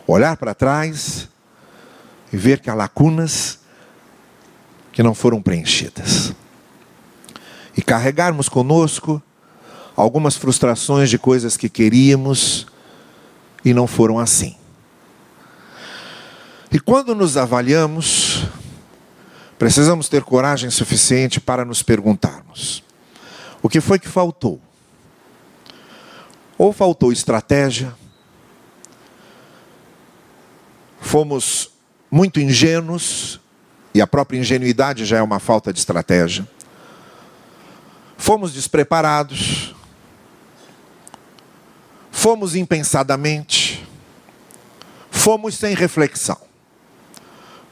Olhar 0.06 0.34
para 0.38 0.54
trás 0.54 1.28
e 2.32 2.38
ver 2.38 2.60
que 2.60 2.70
há 2.70 2.74
lacunas 2.74 3.58
que 4.92 5.02
não 5.02 5.12
foram 5.12 5.42
preenchidas. 5.42 6.32
E 7.82 7.84
carregarmos 7.84 8.48
conosco 8.48 9.20
algumas 9.96 10.36
frustrações 10.36 11.10
de 11.10 11.18
coisas 11.18 11.56
que 11.56 11.68
queríamos 11.68 12.64
e 13.64 13.74
não 13.74 13.88
foram 13.88 14.20
assim. 14.20 14.54
E 16.70 16.78
quando 16.78 17.12
nos 17.12 17.36
avaliamos, 17.36 18.46
precisamos 19.58 20.08
ter 20.08 20.22
coragem 20.22 20.70
suficiente 20.70 21.40
para 21.40 21.64
nos 21.64 21.82
perguntarmos: 21.82 22.84
o 23.60 23.68
que 23.68 23.80
foi 23.80 23.98
que 23.98 24.06
faltou? 24.06 24.60
Ou 26.56 26.72
faltou 26.72 27.10
estratégia? 27.10 27.92
Fomos 31.00 31.72
muito 32.08 32.38
ingênuos, 32.38 33.40
e 33.92 34.00
a 34.00 34.06
própria 34.06 34.38
ingenuidade 34.38 35.04
já 35.04 35.18
é 35.18 35.22
uma 35.22 35.40
falta 35.40 35.72
de 35.72 35.80
estratégia. 35.80 36.46
Fomos 38.16 38.52
despreparados. 38.52 39.74
Fomos 42.10 42.54
impensadamente. 42.54 43.86
Fomos 45.10 45.56
sem 45.56 45.74
reflexão. 45.74 46.38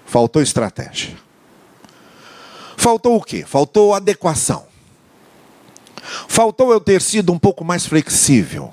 Faltou 0.06 0.42
estratégia. 0.42 1.16
Faltou 2.76 3.16
o 3.16 3.22
quê? 3.22 3.44
Faltou 3.46 3.94
adequação. 3.94 4.66
Faltou 6.28 6.72
eu 6.72 6.80
ter 6.80 7.02
sido 7.02 7.32
um 7.32 7.38
pouco 7.38 7.64
mais 7.64 7.86
flexível. 7.86 8.72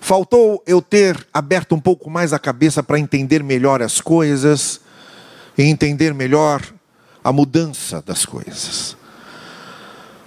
Faltou 0.00 0.62
eu 0.66 0.80
ter 0.82 1.26
aberto 1.32 1.74
um 1.74 1.80
pouco 1.80 2.10
mais 2.10 2.32
a 2.32 2.38
cabeça 2.38 2.82
para 2.82 2.98
entender 2.98 3.42
melhor 3.42 3.82
as 3.82 4.00
coisas 4.00 4.80
e 5.56 5.62
entender 5.64 6.14
melhor 6.14 6.62
a 7.24 7.32
mudança 7.32 8.02
das 8.02 8.24
coisas. 8.24 8.96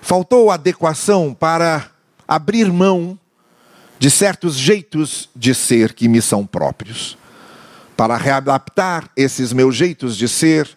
Faltou 0.02 0.50
adequação 0.50 1.34
para 1.34 1.90
abrir 2.28 2.72
mão 2.72 3.18
de 3.98 4.10
certos 4.10 4.56
jeitos 4.56 5.30
de 5.36 5.54
ser 5.54 5.94
que 5.94 6.08
me 6.08 6.22
são 6.22 6.46
próprios 6.46 7.18
para 7.98 8.16
readaptar 8.16 9.10
esses 9.18 9.52
meus 9.52 9.76
jeitos 9.76 10.16
de 10.16 10.30
ser 10.30 10.70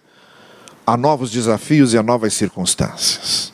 a 0.84 0.96
novos 0.96 1.30
desafios 1.30 1.94
e 1.94 1.98
a 1.98 2.02
novas 2.02 2.34
circunstâncias. 2.34 3.52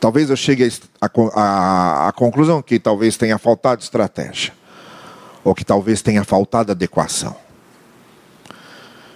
Talvez 0.00 0.30
eu 0.30 0.36
chegue 0.36 0.72
à 1.00 2.10
conclusão 2.16 2.62
que 2.62 2.78
talvez 2.80 3.18
tenha 3.18 3.36
faltado 3.38 3.82
estratégia, 3.82 4.52
ou 5.44 5.54
que 5.54 5.64
talvez 5.64 6.00
tenha 6.00 6.24
faltado 6.24 6.72
adequação. 6.72 7.36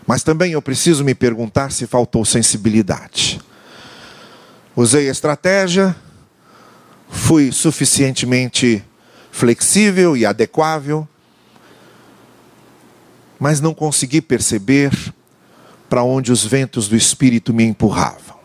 Mas 0.07 0.23
também 0.23 0.53
eu 0.53 0.63
preciso 0.63 1.03
me 1.03 1.15
perguntar 1.15 1.73
se 1.73 1.87
faltou 1.87 2.25
sensibilidade. 2.25 3.41
Usei 4.77 5.09
estratégia, 5.09 5.97
fui 7.09 7.51
suficientemente 7.51 8.85
flexível 9.33 10.15
e 10.15 10.27
adequável, 10.27 11.09
mas 13.41 13.59
não 13.59 13.73
consegui 13.73 14.21
perceber 14.21 14.93
para 15.89 16.03
onde 16.03 16.31
os 16.31 16.45
ventos 16.45 16.89
do 16.89 16.97
Espírito 16.97 17.55
me 17.55 17.65
empurravam. 17.65 18.37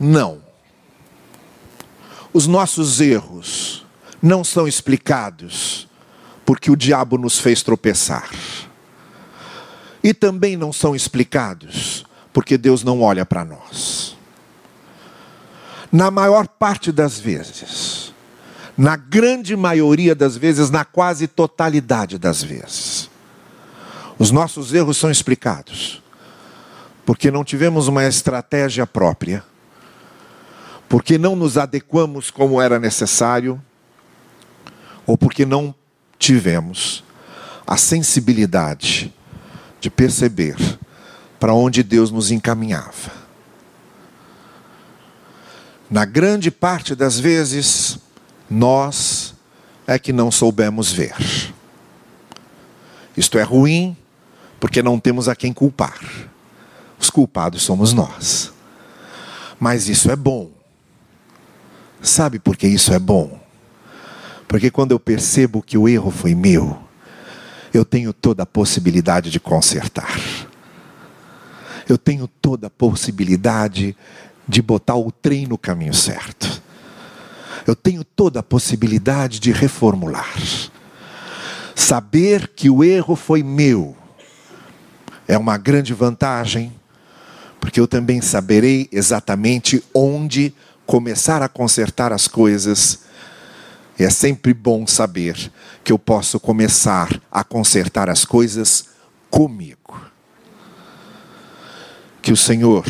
Não. 0.00 0.40
Os 2.32 2.46
nossos 2.46 3.02
erros 3.02 3.84
não 4.22 4.42
são 4.42 4.66
explicados 4.66 5.86
porque 6.46 6.70
o 6.70 6.76
diabo 6.76 7.18
nos 7.18 7.38
fez 7.38 7.62
tropeçar. 7.62 8.30
E 10.08 10.14
também 10.14 10.56
não 10.56 10.72
são 10.72 10.96
explicados 10.96 12.06
porque 12.32 12.56
Deus 12.56 12.82
não 12.82 13.02
olha 13.02 13.26
para 13.26 13.44
nós. 13.44 14.16
Na 15.92 16.10
maior 16.10 16.48
parte 16.48 16.90
das 16.90 17.18
vezes, 17.18 18.14
na 18.74 18.96
grande 18.96 19.54
maioria 19.54 20.14
das 20.14 20.34
vezes, 20.34 20.70
na 20.70 20.82
quase 20.82 21.28
totalidade 21.28 22.16
das 22.16 22.42
vezes. 22.42 23.10
Os 24.18 24.30
nossos 24.30 24.72
erros 24.72 24.96
são 24.96 25.10
explicados 25.10 26.02
porque 27.04 27.30
não 27.30 27.44
tivemos 27.44 27.86
uma 27.86 28.02
estratégia 28.06 28.86
própria, 28.86 29.44
porque 30.88 31.18
não 31.18 31.36
nos 31.36 31.58
adequamos 31.58 32.30
como 32.30 32.62
era 32.62 32.78
necessário, 32.78 33.62
ou 35.06 35.18
porque 35.18 35.44
não 35.44 35.74
tivemos 36.18 37.04
a 37.66 37.76
sensibilidade 37.76 39.12
de 39.80 39.90
perceber 39.90 40.56
para 41.38 41.54
onde 41.54 41.82
Deus 41.82 42.10
nos 42.10 42.30
encaminhava. 42.30 43.12
Na 45.90 46.04
grande 46.04 46.50
parte 46.50 46.94
das 46.94 47.18
vezes, 47.18 47.98
nós 48.50 49.34
é 49.86 49.98
que 49.98 50.12
não 50.12 50.30
soubemos 50.30 50.92
ver. 50.92 51.14
Isto 53.16 53.38
é 53.38 53.42
ruim, 53.42 53.96
porque 54.60 54.82
não 54.82 55.00
temos 55.00 55.28
a 55.28 55.34
quem 55.34 55.52
culpar. 55.52 55.98
Os 56.98 57.08
culpados 57.08 57.62
somos 57.62 57.92
nós. 57.92 58.52
Mas 59.58 59.88
isso 59.88 60.10
é 60.10 60.16
bom. 60.16 60.50
Sabe 62.02 62.38
por 62.38 62.56
que 62.56 62.66
isso 62.66 62.92
é 62.92 62.98
bom? 62.98 63.40
Porque 64.46 64.70
quando 64.70 64.92
eu 64.92 65.00
percebo 65.00 65.62
que 65.62 65.76
o 65.76 65.88
erro 65.88 66.10
foi 66.10 66.34
meu, 66.34 66.78
eu 67.78 67.84
tenho 67.84 68.12
toda 68.12 68.42
a 68.42 68.46
possibilidade 68.46 69.30
de 69.30 69.38
consertar. 69.38 70.18
eu 71.88 71.96
tenho 71.96 72.26
toda 72.26 72.66
a 72.66 72.70
possibilidade 72.70 73.96
de 74.46 74.60
botar 74.60 74.96
o 74.96 75.10
trem 75.10 75.46
no 75.46 75.56
caminho 75.56 75.94
certo. 75.94 76.60
Eu 77.66 77.74
tenho 77.74 78.04
toda 78.04 78.40
a 78.40 78.42
possibilidade 78.42 79.40
de 79.40 79.52
reformular. 79.52 80.34
Saber 81.74 82.48
que 82.48 82.68
o 82.68 82.82
erro 82.84 83.16
foi 83.16 83.42
meu 83.42 83.96
é 85.26 85.38
uma 85.38 85.56
grande 85.56 85.94
vantagem, 85.94 86.72
porque 87.60 87.78
eu 87.78 87.86
também 87.86 88.20
saberei 88.20 88.88
exatamente 88.90 89.82
onde 89.94 90.54
começar 90.86 91.42
a 91.42 91.48
consertar 91.48 92.12
as 92.12 92.26
coisas. 92.26 93.00
E 93.98 94.04
é 94.04 94.10
sempre 94.10 94.54
bom 94.54 94.86
saber 94.86 95.50
que 95.82 95.92
eu 95.92 95.98
posso 95.98 96.38
começar 96.38 97.20
a 97.30 97.42
consertar 97.42 98.08
as 98.08 98.24
coisas 98.24 98.90
comigo. 99.28 100.00
Que 102.22 102.30
o 102.30 102.36
Senhor 102.36 102.86